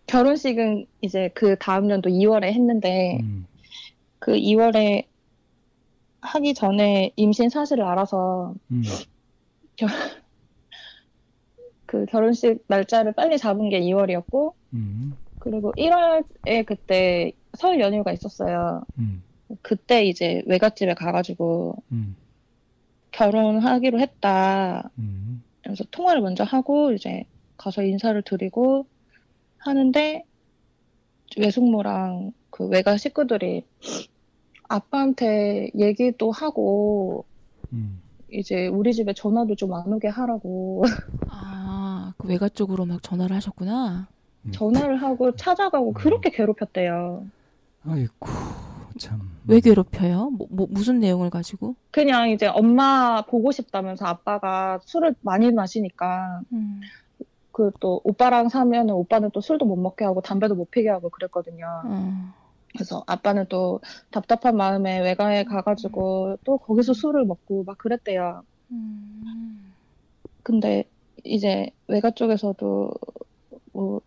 결혼식은 0.07 0.87
이제 1.01 1.31
그 1.35 1.57
다음 1.59 1.91
연도 1.91 2.09
2월에 2.11 2.45
했는데 2.45 3.19
음. 3.23 3.47
그 4.19 4.33
2월에 4.33 5.07
하기 6.21 6.55
전에 6.55 7.13
임신 7.17 7.49
사실을 7.49 7.85
알아서 7.85 8.55
음. 8.71 8.83
그 11.93 12.07
결혼식 12.07 12.65
날짜를 12.69 13.13
빨리 13.13 13.37
잡은 13.37 13.69
게 13.69 13.79
2월이었고 13.83 14.55
음. 14.73 15.15
그리고 15.39 15.73
1월에 15.73 16.65
그때 16.65 17.33
설 17.53 17.81
연휴가 17.81 18.13
있었어요. 18.13 18.83
음. 18.99 19.23
그때 19.61 20.03
이제 20.07 20.43
외갓집에 20.47 20.95
가가지고 20.95 21.83
음. 21.93 22.17
결혼하기로 23.11 24.01
했다. 24.01 24.89
음. 24.99 25.43
그래서 25.63 25.85
통화를 25.91 26.23
먼저 26.23 26.45
하고 26.45 26.93
이제 26.93 27.25
가서 27.59 27.83
인사를 27.83 28.23
드리고 28.23 28.87
하는데 29.59 30.25
외숙모랑 31.37 32.33
그 32.49 32.69
외가 32.69 32.97
식구들이 32.97 33.67
아빠한테 34.67 35.71
얘기도 35.79 36.31
하고 36.31 37.27
음. 37.75 38.01
이제 38.33 38.67
우리 38.67 38.95
집에 38.95 39.13
전화도 39.13 39.57
좀 39.57 39.75
안 39.75 39.93
오게 39.93 40.09
하라고 40.09 40.85
아, 41.29 41.52
그 42.23 42.29
외가 42.29 42.49
쪽으로 42.49 42.87
막 42.87 43.03
전화를 43.03 43.35
하셨구나. 43.37 44.09
음. 44.47 44.53
전화를 44.53 45.03
하고 45.03 45.35
찾아가고 45.35 45.93
그렇게 45.93 46.31
괴롭혔대요. 46.31 47.27
아이고 47.85 48.29
참. 48.99 49.21
왜 49.47 49.61
괴롭혀요? 49.61 50.31
뭐, 50.31 50.47
뭐 50.51 50.67
무슨 50.71 51.01
내용을 51.01 51.31
가지고? 51.31 51.75
그냥 51.91 52.31
이제 52.31 52.47
엄마 52.47 53.23
보고 53.23 53.51
싶다면서 53.51 54.07
아빠가 54.07 54.79
술을 54.85 55.17
많이 55.21 55.51
마시니까 55.51 56.43
음. 56.53 56.81
그또 57.51 58.01
오빠랑 58.05 58.49
사면은 58.49 58.95
오빠는 58.95 59.31
또 59.33 59.41
술도 59.41 59.65
못 59.67 59.77
먹게 59.77 60.05
하고 60.05 60.21
담배도 60.21 60.55
못 60.55 60.71
피게 60.71 60.89
하고 60.89 61.11
그랬거든요. 61.11 61.67
어. 61.85 62.35
그래서 62.73 63.05
아빠는 63.07 63.47
또 63.49 63.81
답답한 64.11 64.57
마음에 64.57 65.01
외가에 65.01 65.45
가가지고 65.45 66.39
또 66.45 66.57
거기서 66.57 66.95
술을 66.95 67.27
먹고 67.27 67.65
막 67.65 67.77
그랬대요. 67.77 68.43
음. 68.71 69.73
근데 70.43 70.85
이제 71.25 71.71
외가 71.89 72.11
쪽에서도 72.11 72.93
뭐 73.73 74.01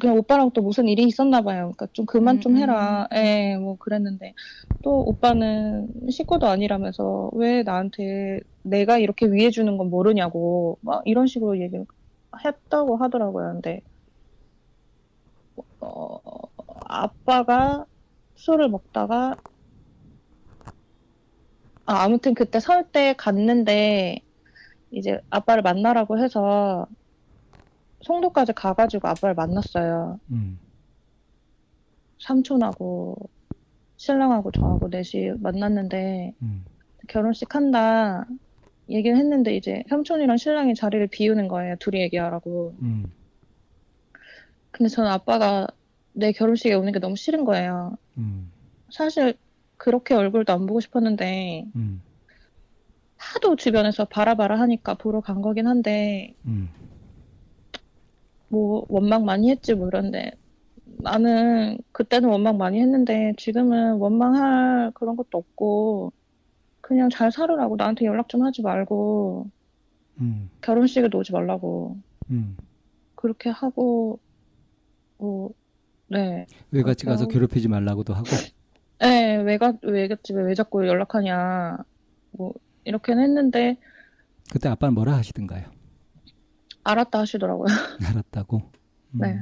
그냥 0.00 0.16
오빠랑 0.18 0.52
또 0.52 0.62
무슨 0.62 0.88
일이 0.88 1.04
있었나 1.04 1.42
봐요. 1.42 1.74
그러니까 1.76 1.88
좀 1.92 2.06
그만 2.06 2.40
좀 2.40 2.56
음, 2.56 2.58
해라. 2.58 3.08
예, 3.14 3.56
뭐 3.58 3.76
그랬는데 3.78 4.34
또 4.82 5.00
오빠는 5.08 5.88
식구도 6.10 6.46
아니라면서 6.48 7.30
왜 7.34 7.62
나한테 7.62 8.40
내가 8.62 8.98
이렇게 8.98 9.26
위해 9.26 9.50
주는 9.50 9.76
건 9.78 9.90
모르냐고 9.90 10.78
막 10.82 11.02
이런 11.06 11.26
식으로 11.26 11.60
얘기를 11.60 11.86
했다고 12.44 12.96
하더라고요. 12.98 13.52
근데 13.54 13.82
어, 15.80 16.20
아빠가 16.84 17.86
술을 18.36 18.68
먹다가 18.70 19.36
아, 21.86 22.04
아무튼 22.04 22.34
그때 22.34 22.60
설 22.60 22.90
때 22.92 23.14
갔는데 23.18 24.20
이제 24.90 25.20
아빠를 25.30 25.62
만나라고 25.62 26.18
해서 26.18 26.86
송도까지 28.02 28.52
가가지고 28.54 29.08
아빠를 29.08 29.34
만났어요. 29.34 30.18
음. 30.30 30.58
삼촌하고 32.18 33.16
신랑하고 33.96 34.50
저하고 34.52 34.88
넷이 34.88 35.32
만났는데 35.38 36.34
음. 36.42 36.64
결혼식 37.08 37.54
한다 37.54 38.26
얘기를 38.88 39.16
했는데 39.16 39.54
이제 39.56 39.84
삼촌이랑 39.88 40.36
신랑이 40.36 40.74
자리를 40.74 41.06
비우는 41.08 41.48
거예요. 41.48 41.76
둘이 41.76 42.00
얘기하라고. 42.00 42.74
음. 42.82 43.12
근데 44.70 44.88
저는 44.88 45.10
아빠가 45.10 45.66
내 46.12 46.32
결혼식에 46.32 46.74
오는 46.74 46.92
게 46.92 46.98
너무 46.98 47.16
싫은 47.16 47.44
거예요. 47.44 47.96
음. 48.18 48.50
사실 48.90 49.34
그렇게 49.76 50.14
얼굴도 50.14 50.52
안 50.52 50.66
보고 50.66 50.80
싶었는데 50.80 51.66
음. 51.76 52.02
하도 53.34 53.54
주변에서 53.54 54.06
바라바라 54.06 54.58
하니까 54.60 54.94
보러 54.94 55.20
간 55.20 55.40
거긴 55.40 55.66
한데 55.66 56.34
음. 56.46 56.68
뭐 58.48 58.84
원망 58.88 59.24
많이 59.24 59.50
했지 59.50 59.74
뭐 59.74 59.88
이런데 59.88 60.32
나는 60.84 61.78
그때는 61.92 62.28
원망 62.28 62.58
많이 62.58 62.80
했는데 62.80 63.32
지금은 63.38 63.94
원망할 63.94 64.90
그런 64.94 65.16
것도 65.16 65.38
없고 65.38 66.12
그냥 66.80 67.08
잘 67.08 67.30
살으라고 67.30 67.76
나한테 67.76 68.04
연락 68.04 68.28
좀 68.28 68.42
하지 68.42 68.62
말고 68.62 69.48
음. 70.20 70.50
결혼식에도 70.60 71.18
오지 71.18 71.32
말라고 71.32 71.96
음. 72.30 72.56
그렇게 73.14 73.48
하고 73.48 74.18
뭐 75.18 75.50
네. 76.08 76.46
외갓집 76.72 77.06
가서. 77.08 77.28
괴롭히지 77.28 77.68
말라고도 77.68 78.12
하고. 78.12 78.26
네, 78.98 79.36
외갓 79.36 79.76
외갓집에 79.82 80.42
왜 80.42 80.54
자꾸 80.54 80.86
연락하냐 80.86 81.78
뭐 82.32 82.52
이렇게는 82.90 83.22
했는데 83.22 83.76
그때 84.50 84.68
아빠는 84.68 84.94
뭐라 84.94 85.16
하시던가요? 85.16 85.64
알았다 86.82 87.20
하시더라고요. 87.20 87.66
알았다고. 88.04 88.62
음. 89.14 89.18
네. 89.20 89.38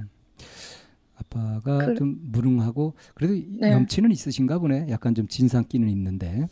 아빠가 1.16 1.78
그- 1.86 1.94
좀 1.94 2.16
무능하고 2.30 2.94
그래도 3.14 3.34
이- 3.34 3.46
네. 3.60 3.72
염치는 3.72 4.10
있으신가 4.12 4.58
보네. 4.58 4.86
약간 4.90 5.14
좀 5.14 5.26
진상기는 5.26 5.88
있는데. 5.88 6.46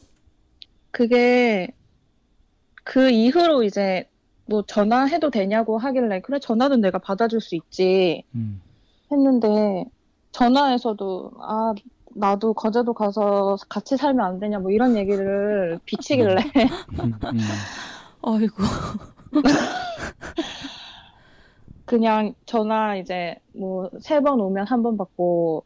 그게 0.90 1.68
그 2.82 3.10
이후로 3.10 3.62
이제 3.64 4.08
뭐 4.46 4.62
전화해도 4.62 5.30
되냐고 5.30 5.76
하길래 5.76 6.20
그래 6.22 6.38
전화는 6.38 6.80
내가 6.80 6.98
받아줄 6.98 7.40
수 7.42 7.54
있지 7.56 8.24
음. 8.34 8.62
했는데 9.12 9.84
전화에서도 10.32 11.32
아 11.40 11.74
나도 12.18 12.54
거제도 12.54 12.94
가서 12.94 13.56
같이 13.68 13.96
살면 13.96 14.24
안 14.24 14.38
되냐 14.40 14.58
뭐 14.58 14.70
이런 14.70 14.96
얘기를 14.96 15.78
비치길래 15.84 16.36
음. 17.00 17.12
음. 17.24 17.38
아이고. 18.22 18.62
그냥 21.84 22.34
전화 22.46 22.96
이제 22.96 23.36
뭐 23.54 23.90
세 24.00 24.20
번 24.20 24.40
오면 24.40 24.66
한 24.66 24.82
번 24.82 24.96
받고 24.96 25.64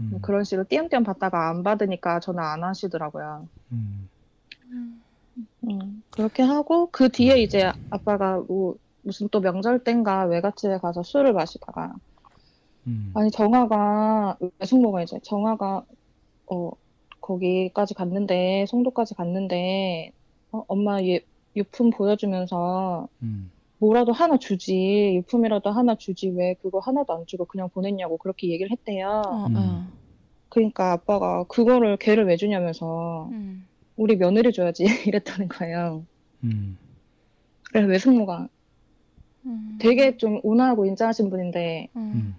음. 0.00 0.08
뭐 0.10 0.20
그런 0.20 0.44
식으로 0.44 0.64
띄엄띄엄 0.68 1.04
받다가 1.04 1.48
안 1.48 1.62
받으니까 1.62 2.20
전화 2.20 2.52
안 2.52 2.64
하시더라고요. 2.64 3.48
음. 3.72 4.08
음, 5.68 6.02
그렇게 6.10 6.42
하고 6.42 6.88
그 6.92 7.08
뒤에 7.08 7.38
이제 7.42 7.72
아빠가 7.90 8.42
뭐 8.46 8.76
무슨 9.02 9.28
또 9.30 9.40
명절 9.40 9.82
땐가 9.84 10.24
외갓집에 10.26 10.78
가서 10.78 11.02
술을 11.02 11.32
마시다가 11.32 11.94
음. 12.86 13.12
아니 13.14 13.30
정아가 13.30 14.36
외숙모가 14.58 15.02
이제 15.02 15.18
정아가 15.22 15.84
어 16.46 16.70
거기까지 17.20 17.94
갔는데 17.94 18.66
송도까지 18.68 19.14
갔는데 19.14 20.12
어, 20.52 20.64
엄마 20.68 21.00
얘 21.02 21.20
유품 21.56 21.90
보여주면서 21.90 23.08
음. 23.22 23.50
뭐라도 23.78 24.12
하나 24.12 24.38
주지 24.38 25.14
유품이라도 25.16 25.70
하나 25.70 25.94
주지 25.94 26.28
왜 26.30 26.54
그거 26.62 26.78
하나도 26.78 27.12
안 27.12 27.26
주고 27.26 27.44
그냥 27.44 27.68
보냈냐고 27.70 28.18
그렇게 28.18 28.48
얘기를 28.48 28.70
했대요. 28.70 29.22
어, 29.26 29.46
음. 29.46 29.56
어. 29.56 29.86
그러니까 30.48 30.92
아빠가 30.92 31.44
그거를 31.44 31.96
걔를 31.96 32.26
왜 32.26 32.36
주냐면서 32.36 33.28
음. 33.32 33.66
우리 33.96 34.16
며느리 34.16 34.52
줘야지 34.52 34.84
이랬다는 35.06 35.48
거예요. 35.48 36.04
음. 36.44 36.78
그래서 37.70 37.88
외숙모가 37.88 38.48
음. 39.46 39.78
되게 39.80 40.16
좀 40.16 40.40
온화하고 40.42 40.86
인자하신 40.86 41.30
분인데 41.30 41.88
음. 41.96 42.36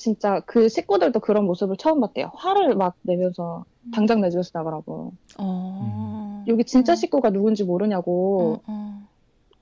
음. 0.00 0.02
진짜 0.02 0.40
그 0.46 0.68
식구들도 0.68 1.20
그런 1.20 1.44
모습을 1.44 1.76
처음 1.76 2.00
봤대요. 2.00 2.30
화를 2.34 2.74
막 2.74 2.96
내면서 3.02 3.64
당장 3.92 4.20
내 4.22 4.30
집에서 4.30 4.50
나가라고. 4.54 5.12
어. 5.38 6.44
여기 6.48 6.64
진짜 6.64 6.94
음. 6.94 6.96
식구가 6.96 7.30
누군지 7.30 7.64
모르냐고 7.64 8.60
어, 8.66 8.72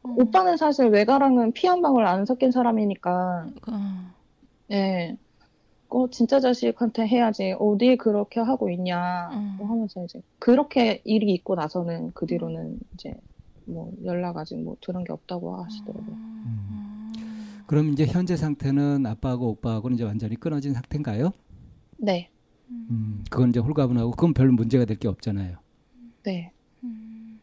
어. 0.05 0.15
오빠는 0.17 0.57
사실 0.57 0.87
외가랑은 0.89 1.53
피 1.53 1.67
한 1.67 1.83
방울 1.83 2.07
안 2.07 2.25
섞인 2.25 2.51
사람이니까, 2.53 3.47
어. 3.69 4.13
예. 4.71 5.17
어, 5.91 6.09
진짜 6.11 6.39
자식한테 6.41 7.07
해야지. 7.07 7.55
어디 7.59 7.97
그렇게 7.97 8.41
하고 8.41 8.71
있냐. 8.71 9.31
음. 9.33 9.57
뭐 9.59 9.69
하면서 9.69 10.05
이제, 10.05 10.21
그렇게 10.39 11.01
일이 11.05 11.33
있고 11.35 11.55
나서는 11.57 12.13
그 12.15 12.27
뒤로는 12.27 12.79
이제, 12.95 13.15
뭐 13.65 13.93
연락 14.05 14.37
아직 14.39 14.57
뭐 14.63 14.77
들은 14.81 15.05
게 15.05 15.13
없다고 15.13 15.57
하시더라고요. 15.65 16.15
음. 16.15 16.78
그럼 17.69 17.93
이제 17.93 18.07
현재 18.07 18.35
상태는 18.37 19.07
아빠하고 19.07 19.51
오빠하고는 19.51 19.97
이제 19.97 20.05
완전히 20.05 20.37
끊어진 20.37 20.73
상태인가요? 20.75 21.33
네, 21.99 22.31
음, 22.71 23.25
그건 23.31 23.51
이제 23.51 23.61
홀가분하고 23.61 24.13
그건 24.13 24.35
별 24.35 24.51
문제가 24.51 24.85
될 24.87 24.97
게 24.99 25.07
없잖아요. 25.09 25.59
네, 26.25 26.53
음. 26.83 27.41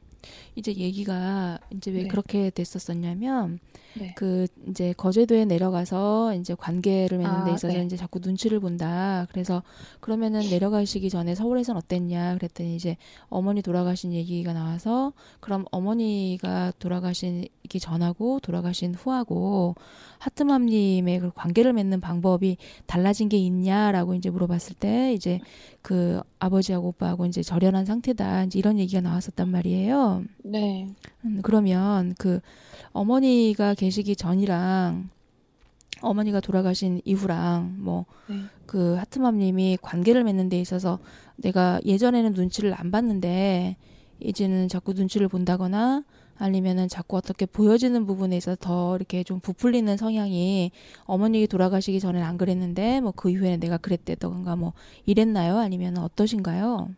이제 0.55 0.73
얘기가 0.73 1.59
이제 1.71 1.91
왜 1.91 2.03
네. 2.03 2.07
그렇게 2.07 2.49
됐었었냐면 2.49 3.59
네. 3.93 4.13
그 4.15 4.47
이제 4.69 4.93
거제도에 4.95 5.45
내려가서 5.45 6.33
이제 6.35 6.55
관계를 6.55 7.17
맺는 7.17 7.43
데 7.45 7.51
아, 7.51 7.53
있어서 7.55 7.77
네. 7.77 7.83
이제 7.83 7.97
자꾸 7.97 8.19
눈치를 8.19 8.59
본다. 8.61 9.27
그래서 9.31 9.63
그러면은 9.99 10.41
내려가시기 10.49 11.09
전에 11.09 11.35
서울에선 11.35 11.75
어땠냐 11.77 12.35
그랬더니 12.35 12.75
이제 12.75 12.95
어머니 13.27 13.61
돌아가신 13.61 14.13
얘기가 14.13 14.53
나와서 14.53 15.13
그럼 15.41 15.65
어머니가 15.71 16.71
돌아가시기 16.79 17.79
전하고 17.79 18.39
돌아가신 18.39 18.95
후하고 18.95 19.75
하트맘님의 20.25 21.19
그 21.19 21.31
관계를 21.35 21.73
맺는 21.73 22.01
방법이 22.01 22.57
달라진 22.87 23.29
게 23.29 23.37
있냐라고 23.37 24.15
이제 24.15 24.31
물어봤을 24.31 24.75
때 24.79 25.13
이제 25.13 25.39
그 25.83 26.19
아버지하고 26.39 26.87
오빠하고 26.89 27.27
이제 27.27 27.43
절연한 27.43 27.85
상태다 27.85 28.45
이제 28.45 28.57
이런 28.57 28.79
얘기가 28.79 29.01
나왔었단 29.01 29.49
말이에요. 29.49 30.23
네. 30.43 30.87
음, 31.25 31.39
그러면 31.43 32.15
그 32.17 32.39
어머니가 32.91 33.75
계시기 33.75 34.15
전이랑 34.15 35.09
어머니가 36.01 36.39
돌아가신 36.39 37.01
이후랑 37.05 37.75
뭐 37.77 38.05
네. 38.27 38.37
그 38.65 38.95
하트맘님이 38.95 39.77
관계를 39.81 40.23
맺는 40.23 40.49
데 40.49 40.59
있어서 40.59 40.99
내가 41.35 41.79
예전에는 41.85 42.33
눈치를 42.33 42.73
안 42.79 42.89
봤는데 42.89 43.77
이제는 44.19 44.69
자꾸 44.69 44.93
눈치를 44.93 45.27
본다거나 45.27 46.03
아니면은 46.37 46.87
자꾸 46.87 47.17
어떻게 47.17 47.45
보여지는 47.45 48.05
부분에 48.05 48.37
있어서 48.37 48.57
더 48.59 48.95
이렇게 48.95 49.23
좀 49.23 49.39
부풀리는 49.39 49.95
성향이 49.97 50.71
어머니 51.05 51.47
돌아가시기 51.47 51.99
전에는 51.99 52.25
안 52.27 52.37
그랬는데 52.37 53.01
뭐 53.01 53.13
그 53.15 53.29
이후에는 53.29 53.59
내가 53.59 53.77
그랬대던가 53.77 54.55
뭐 54.55 54.73
이랬나요? 55.05 55.57
아니면 55.57 55.97
어떠신가요? 55.97 56.89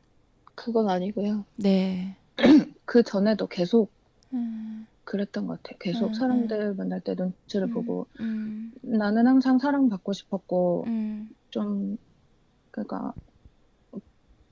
그건 0.55 0.89
아니고요. 0.89 1.45
네. 1.55 2.15
그 2.85 3.03
전에도 3.03 3.47
계속 3.47 3.93
음, 4.33 4.87
그랬던 5.05 5.47
것 5.47 5.61
같아요. 5.63 5.77
계속 5.79 6.15
음, 6.15 6.15
사람들 6.15 6.75
만날 6.75 7.01
때 7.01 7.15
눈치를 7.15 7.67
음. 7.67 7.71
보고 7.73 8.07
음, 8.19 8.73
나는 8.81 9.27
항상 9.27 9.59
사랑받고 9.59 10.13
싶었고 10.13 10.87
음, 10.87 11.29
좀 11.51 11.97
그러니까 12.71 13.13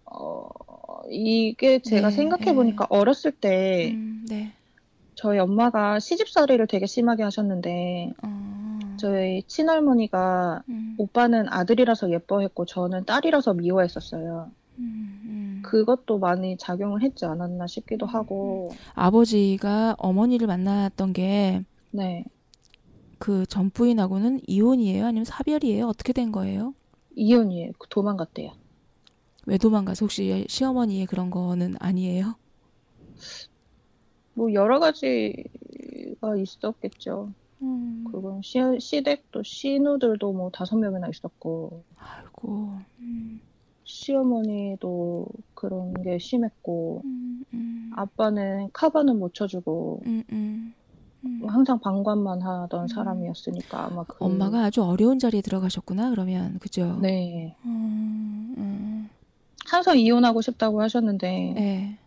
어 0.06 0.50
이게 1.10 1.80
제가 1.82 2.10
네, 2.10 2.10
생각해 2.10 2.54
보니까 2.56 2.86
어렸을 2.90 3.32
때 3.32 3.98
음, 3.98 4.26
네. 4.28 4.54
저희 5.16 5.40
엄마가 5.40 6.00
시집살이를 6.00 6.68
되게 6.68 6.86
심하게 6.86 7.24
하셨는데 7.24 8.14
어, 8.22 8.80
저희 8.98 9.44
친할머니가 9.48 10.64
음, 10.70 10.96
오빠는 10.98 11.48
아들이라서 11.50 12.12
예뻐했고 12.12 12.66
저는 12.66 13.06
딸이라서 13.06 13.54
미워했었어요. 13.56 14.52
음, 14.78 15.22
음. 15.26 15.62
그것도 15.64 16.20
많이 16.20 16.58
작용을 16.58 17.02
했지 17.02 17.26
않았나 17.26 17.66
싶기도 17.68 18.06
하고 18.06 18.70
아버지가 18.94 19.96
어머니를 19.98 20.48
만났던 20.48 21.14
게그네 21.14 22.26
전부인하고는 23.48 24.42
이혼이에요? 24.46 25.06
아니면 25.06 25.26
사별이에요? 25.26 25.88
어떻게 25.88 26.14
된 26.14 26.32
거예요? 26.32 26.76
이혼이에요. 27.16 27.72
도망갔대요. 27.90 28.52
왜 29.48 29.58
도망가서 29.58 30.06
혹시 30.06 30.46
시어머니의 30.50 31.06
그런 31.06 31.30
거는 31.30 31.76
아니에요? 31.80 32.36
뭐 34.36 34.54
여러 34.54 34.80
가지가 34.80 36.36
있었겠죠. 36.38 37.32
음, 37.62 38.04
그건 38.12 38.42
시, 38.44 38.60
시댁도 38.80 39.44
시누들도 39.44 40.34
뭐 40.34 40.52
다섯 40.52 40.76
명이나 40.78 41.08
있었고 41.08 41.84
아이고. 41.96 42.74
음, 43.00 43.42
시어머니도 43.86 45.28
그런 45.54 45.94
게 46.04 46.20
심했고 46.20 47.02
음, 47.06 47.46
음, 47.54 47.92
아빠는 47.96 48.70
카바는 48.74 49.18
못 49.18 49.34
쳐주고 49.34 50.02
음, 50.06 50.24
음, 50.32 50.74
음. 51.24 51.42
항상 51.48 51.80
방관만 51.80 52.42
하던 52.42 52.84
음. 52.84 52.88
사람이었으니까 52.88 53.86
아마 53.86 54.04
그 54.04 54.18
엄마가 54.20 54.66
아주 54.66 54.84
어려운 54.84 55.18
자리에 55.18 55.42
들어가셨구나 55.42 56.10
그러면 56.10 56.60
그죠? 56.60 57.00
네 57.02 57.56
항상 59.66 59.98
이혼하고 59.98 60.42
싶다고 60.42 60.82
하셨는데 60.82 61.54
네. 61.56 62.00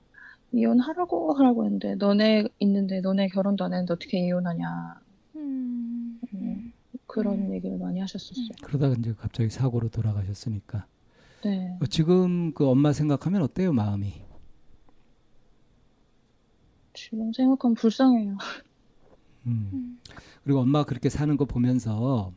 이혼하라고 0.53 1.35
하라고 1.35 1.65
했는데 1.65 1.95
너네 1.97 2.45
있는데 2.61 3.01
너네 3.01 3.29
결혼도 3.29 3.65
안 3.65 3.73
했는데 3.73 3.93
어떻게 3.93 4.19
이혼하냐 4.27 5.01
음, 5.37 6.21
음. 6.35 6.73
그런 7.07 7.53
얘기를 7.53 7.79
많이 7.79 8.01
하셨었어요. 8.01 8.49
그러다가 8.63 8.95
이제 8.99 9.15
갑자기 9.19 9.51
사고로 9.51 9.89
돌아가셨으니까. 9.89 10.87
네. 11.45 11.79
어, 11.81 11.87
지금 11.87 12.53
그 12.53 12.67
엄마 12.67 12.93
생각하면 12.93 13.43
어때요, 13.43 13.73
마음이? 13.73 14.13
지금 16.95 17.33
생각하면 17.33 17.75
불쌍해요. 17.75 18.37
음. 19.47 20.01
그리고 20.45 20.61
엄마가 20.61 20.85
그렇게 20.85 21.09
사는 21.09 21.37
거 21.37 21.45
보면서 21.45 22.33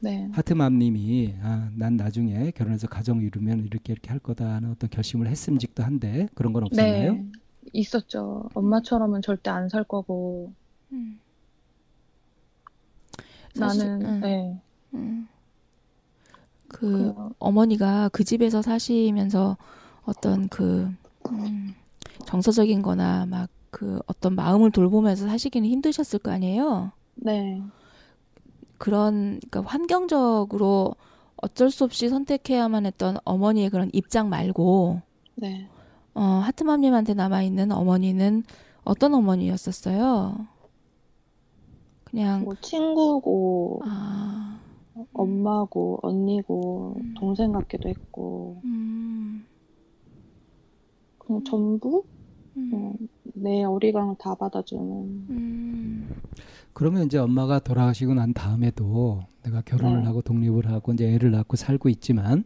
네. 0.00 0.28
하트맘님이 0.32 1.34
아, 1.42 1.70
난 1.74 1.96
나중에 1.96 2.50
결혼해서 2.50 2.88
가정 2.88 3.20
이루면 3.20 3.64
이렇게 3.64 3.92
이렇게 3.92 4.10
할 4.10 4.18
거다 4.18 4.54
하는 4.54 4.70
어떤 4.70 4.90
결심을 4.90 5.26
했음직도 5.28 5.82
한데 5.82 6.28
그런 6.34 6.52
건 6.52 6.64
없었나요? 6.64 7.12
네. 7.14 7.26
있었죠. 7.78 8.48
엄마처럼은 8.54 9.22
절대 9.22 9.50
안 9.50 9.68
살 9.68 9.84
거고 9.84 10.52
음. 10.92 11.20
사실, 13.54 13.86
나는 13.86 14.06
음. 14.06 14.20
네. 14.20 14.60
음. 14.94 15.28
그 16.68 17.12
그, 17.14 17.14
어머니가 17.38 18.08
그 18.12 18.24
집에서 18.24 18.60
사시면서 18.62 19.56
어떤 20.04 20.48
그 20.48 20.90
음, 21.30 21.74
정서적인 22.26 22.82
거나 22.82 23.26
막 23.26 23.50
그 23.76 24.00
어떤 24.06 24.34
마음을 24.34 24.70
돌보면서 24.70 25.26
사시기는 25.26 25.68
힘드셨을 25.68 26.20
거 26.20 26.30
아니에요? 26.30 26.92
네. 27.16 27.60
그런 28.78 29.38
그러니까 29.50 29.70
환경적으로 29.70 30.94
어쩔 31.36 31.70
수 31.70 31.84
없이 31.84 32.08
선택해야만 32.08 32.86
했던 32.86 33.18
어머니의 33.24 33.68
그런 33.68 33.90
입장 33.92 34.30
말고 34.30 35.02
네. 35.34 35.68
어, 36.16 36.22
하트맘님한테 36.22 37.12
남아 37.12 37.42
있는 37.42 37.70
어머니는 37.70 38.42
어떤 38.84 39.12
어머니였었어요? 39.12 40.46
그냥 42.04 42.44
뭐 42.44 42.54
친구고 42.62 43.82
아, 43.84 44.58
엄마고 45.12 45.98
언니고 46.02 46.96
동생 47.18 47.52
같기도 47.52 47.90
했고. 47.90 48.62
음, 48.64 49.44
그냥 51.18 51.44
전부? 51.44 52.04
음, 52.56 52.70
그냥 52.70 52.96
내 53.34 53.64
어리광을 53.64 54.14
다 54.18 54.34
받아주는. 54.34 55.26
음, 55.28 56.22
그러면 56.72 57.04
이제 57.04 57.18
엄마가 57.18 57.58
돌아가시고 57.58 58.14
난 58.14 58.32
다음에도 58.32 59.20
내가 59.42 59.60
결혼을 59.60 60.00
네. 60.00 60.06
하고 60.06 60.22
독립을 60.22 60.70
하고 60.70 60.94
이제 60.94 61.12
애를 61.12 61.30
낳고 61.30 61.56
살고 61.56 61.90
있지만 61.90 62.44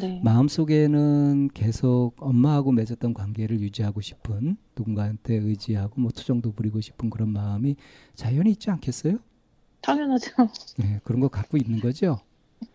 네. 0.00 0.20
마음속에는 0.22 1.50
계속 1.54 2.12
엄마하고 2.18 2.72
맺었던 2.72 3.14
관계를 3.14 3.60
유지하고 3.60 4.00
싶은 4.00 4.56
누군가한테 4.76 5.34
의지하고 5.34 6.00
뭐 6.00 6.10
투정도 6.10 6.52
부리고 6.52 6.80
싶은 6.80 7.10
그런 7.10 7.30
마음이 7.30 7.76
자연히 8.14 8.50
있지 8.50 8.70
않겠어요? 8.70 9.18
당연하죠. 9.80 10.30
네, 10.78 11.00
그런 11.04 11.20
거 11.20 11.28
갖고 11.28 11.56
있는 11.56 11.80
거죠. 11.80 12.18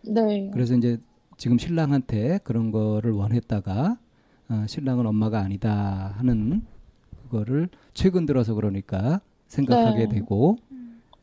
네. 0.02 0.50
그래서 0.52 0.74
이제 0.74 0.98
지금 1.36 1.58
신랑한테 1.58 2.38
그런 2.44 2.70
거를 2.70 3.12
원했다가 3.12 3.98
어, 4.48 4.64
신랑은 4.66 5.06
엄마가 5.06 5.40
아니다 5.40 6.14
하는 6.16 6.62
그거를 7.22 7.68
최근 7.94 8.26
들어서 8.26 8.54
그러니까 8.54 9.20
생각하게 9.48 10.08
네. 10.08 10.16
되고 10.16 10.58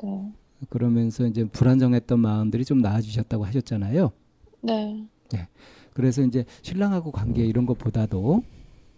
네. 0.03 0.32
그러면서 0.70 1.26
이제 1.26 1.45
불안정했던 1.45 2.20
마음들이 2.20 2.66
좀 2.66 2.80
나아지셨다고 2.80 3.45
하셨잖아요. 3.45 4.12
네. 4.62 5.08
그래서 5.94 6.22
이제 6.24 6.46
신랑하고 6.62 7.12
관계 7.12 7.46
이런 7.46 7.66
것보다도 7.66 8.44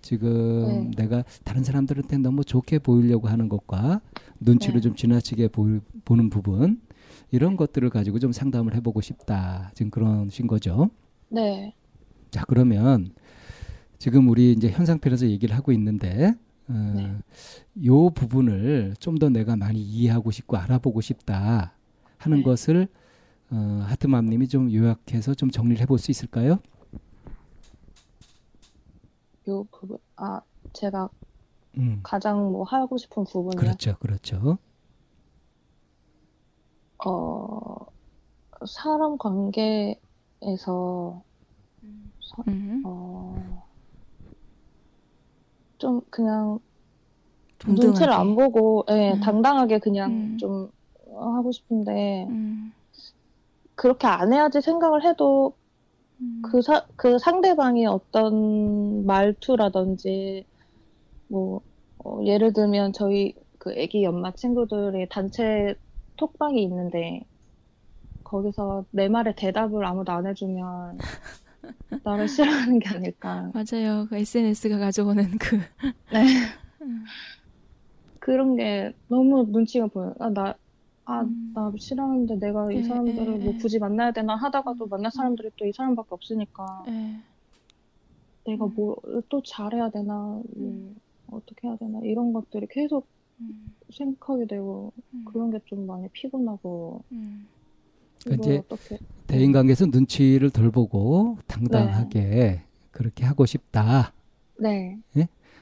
지금 0.02 0.92
네. 0.96 1.04
내가 1.04 1.24
다른 1.44 1.64
사람들한테 1.64 2.18
너무 2.18 2.44
좋게 2.44 2.80
보이려고 2.80 3.28
하는 3.30 3.48
것과 3.50 4.02
눈치를 4.40 4.76
네. 4.76 4.82
좀 4.82 4.96
지나치게 4.96 5.48
보이, 5.50 5.80
보는 6.06 6.30
부분 6.30 6.82
이런 7.32 7.56
것들을 7.58 7.90
가지고 7.90 8.20
좀 8.20 8.32
상담을 8.32 8.76
해보고 8.76 9.02
싶다 9.02 9.72
지금 9.74 9.90
그런신 9.92 10.48
거죠. 10.48 10.90
네. 11.30 11.74
자 12.32 12.44
그러면 12.48 13.12
지금 13.98 14.28
우리 14.28 14.52
이제 14.52 14.70
현 14.70 14.86
상태에서 14.86 15.28
얘기를 15.28 15.56
하고 15.56 15.72
있는데 15.72 16.34
어, 16.68 16.94
네. 16.96 17.12
요 17.86 18.10
부분을 18.10 18.96
좀 19.00 19.18
더 19.20 19.30
내가 19.30 19.56
많이 19.56 19.82
이해하고 19.82 20.32
싶고 20.32 20.58
알아보고 20.58 21.02
싶다 21.02 21.74
하는 22.18 22.38
네. 22.40 22.44
것을 22.44 22.88
어, 23.52 23.86
하트맘님이 23.88 24.48
좀 24.48 24.72
요약해서 24.74 25.34
좀 25.36 25.50
정리를 25.50 25.80
해볼 25.82 25.98
수 26.00 26.12
있을까요? 26.12 26.60
요 29.48 29.66
부분 29.72 29.98
아 30.16 30.42
제가 30.74 31.10
음, 31.78 32.00
가장 32.04 32.52
뭐 32.52 32.64
하고 32.64 32.98
싶은 32.98 33.24
부분이요. 33.26 33.60
그렇죠, 33.60 33.98
그렇죠. 34.00 34.58
어 37.06 37.76
사람 38.66 39.18
관계에서 39.18 39.98
사- 42.22 42.44
음. 42.48 42.82
어, 42.86 43.68
좀 45.78 46.02
그냥 46.10 46.60
동등하게. 47.60 47.88
눈치를 47.88 48.14
안 48.14 48.36
보고 48.36 48.86
예, 48.90 49.14
음. 49.14 49.20
당당하게 49.20 49.80
그냥 49.80 50.12
음. 50.12 50.38
좀 50.38 50.72
하고 51.14 51.52
싶은데 51.52 52.26
음. 52.30 52.74
그렇게 53.76 54.08
안 54.08 54.32
해야지 54.32 54.62
생각을 54.62 55.04
해도 55.04 55.56
음. 55.58 55.63
그, 56.42 56.62
사, 56.62 56.86
그 56.96 57.18
상대방이 57.20 57.86
어떤 57.86 59.06
말투라든지, 59.06 60.46
뭐, 61.28 61.62
어, 62.04 62.20
예를 62.26 62.54
들면 62.54 62.94
저희 62.94 63.34
그 63.60 63.74
애기 63.74 64.04
연마 64.04 64.34
친구들의 64.34 65.08
단체 65.10 65.76
톡방이 66.18 66.62
있는데, 66.64 67.26
거기서 68.24 68.86
내 68.92 69.08
말에 69.10 69.36
대답을 69.36 69.86
아무도 69.86 70.12
안 70.12 70.28
해주면, 70.28 70.98
나를 72.04 72.28
싫어하는 72.28 72.80
게 72.80 72.90
아닐까. 72.90 73.52
맞아요. 73.54 74.08
그 74.10 74.18
SNS가 74.18 74.78
가져오는 74.78 75.38
그 75.40 75.58
네. 76.12 76.24
그런 78.20 78.56
게 78.56 78.94
너무 79.08 79.46
눈치가 79.50 79.88
보여요. 79.88 80.14
아, 80.20 80.30
나, 80.30 80.56
아, 81.06 81.22
음. 81.22 81.52
나 81.54 81.72
싫어하는데 81.78 82.36
내가 82.38 82.72
이 82.72 82.78
에, 82.78 82.84
사람들을 82.84 83.34
에, 83.34 83.38
뭐 83.38 83.54
에. 83.54 83.58
굳이 83.58 83.80
만나야 83.80 84.12
되나 84.12 84.36
하다가도 84.36 84.88
만날 84.88 85.12
사람들이 85.12 85.52
또 85.58 85.66
이 85.66 85.72
사람밖에 85.74 86.08
없으니까. 86.12 86.84
예. 86.88 87.20
내가 88.46 88.66
음. 88.66 88.74
뭘또 88.76 89.42
잘해야 89.46 89.90
되나, 89.90 90.14
뭐 90.14 90.44
음. 90.58 90.96
어떻게 91.32 91.68
해야 91.68 91.76
되나, 91.78 92.00
이런 92.04 92.34
것들이 92.34 92.68
계속 92.70 93.08
음. 93.40 93.74
생각하게 93.92 94.46
되고, 94.48 94.92
음. 95.14 95.26
그런 95.26 95.52
게 95.52 95.60
좀 95.66 95.86
많이 95.88 96.08
피곤하고, 96.10 97.04
음. 97.12 97.48
이제 98.34 98.58
어떻게, 98.70 98.98
대인관계에서 99.28 99.88
눈치를 99.88 100.50
덜 100.52 100.72
보고 100.72 101.38
당당하게 101.48 102.20
네. 102.22 102.64
그렇게 102.92 103.26
하고 103.26 103.46
싶다. 103.46 104.14
네, 104.60 104.98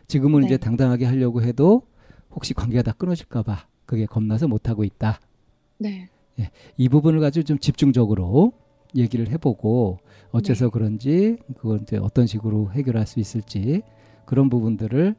지금은 0.08 0.42
네. 0.42 0.46
이제 0.48 0.58
당당하게 0.58 1.06
하려고 1.06 1.42
해도 1.42 1.82
혹시 2.32 2.54
관계가 2.54 2.84
다 2.84 2.92
끊어질까봐 2.94 3.66
그게 3.86 4.06
겁나서 4.06 4.48
못 4.48 4.70
하고 4.70 4.84
있다. 4.84 5.20
네, 6.36 6.50
이 6.78 6.90
부분을 6.90 7.20
가지고 7.20 7.44
좀 7.44 7.60
집중적으로 7.60 8.54
얘기를 8.96 9.30
해보고 9.30 10.00
어째서 10.32 10.66
네. 10.66 10.72
그런지 10.72 11.38
그걸 11.58 11.80
이제 11.82 11.98
어떤 11.98 12.28
식으로 12.28 12.72
해결할 12.72 13.06
수 13.08 13.20
있을지 13.20 13.82
그런 14.26 14.50
부분들을 14.50 15.16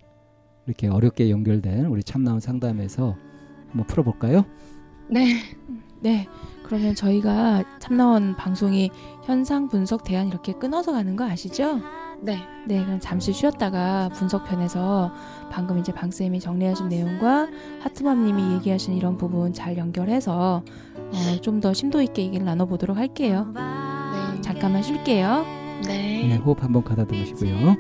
이렇게 0.66 0.88
어렵게 0.88 1.30
연결된 1.30 1.86
우리 1.86 2.02
참나온 2.02 2.40
상담에서 2.40 3.16
한번 3.68 3.86
풀어볼까요? 3.86 4.44
네, 5.08 5.34
네. 6.00 6.28
그러면 6.64 6.94
저희가 6.94 7.78
참나원 7.80 8.36
방송이 8.36 8.90
현상 9.24 9.68
분석 9.68 10.04
대안 10.04 10.28
이렇게 10.28 10.52
끊어서 10.52 10.92
가는 10.92 11.16
거 11.16 11.24
아시죠? 11.24 11.80
네, 12.24 12.38
네, 12.66 12.84
그럼 12.84 13.00
잠시 13.00 13.32
쉬었다가 13.32 14.08
분석편에서 14.14 15.12
방금 15.50 15.78
이제 15.78 15.92
방쌤이 15.92 16.38
정리하신 16.38 16.88
내용과 16.88 17.48
하트맘님이 17.80 18.54
얘기하신 18.54 18.94
이런 18.94 19.16
부분 19.18 19.52
잘 19.52 19.76
연결해서 19.76 20.62
어, 20.96 21.40
좀 21.42 21.60
더 21.60 21.72
심도 21.74 22.00
있게 22.00 22.22
얘기를 22.22 22.44
나눠보도록 22.46 22.96
할게요. 22.96 23.52
네, 23.54 24.40
잠깐만 24.40 24.82
쉴게요. 24.82 25.44
네, 25.86 26.26
네, 26.28 26.36
호흡 26.36 26.62
한번 26.62 26.82
가다듬으시고요. 26.84 27.76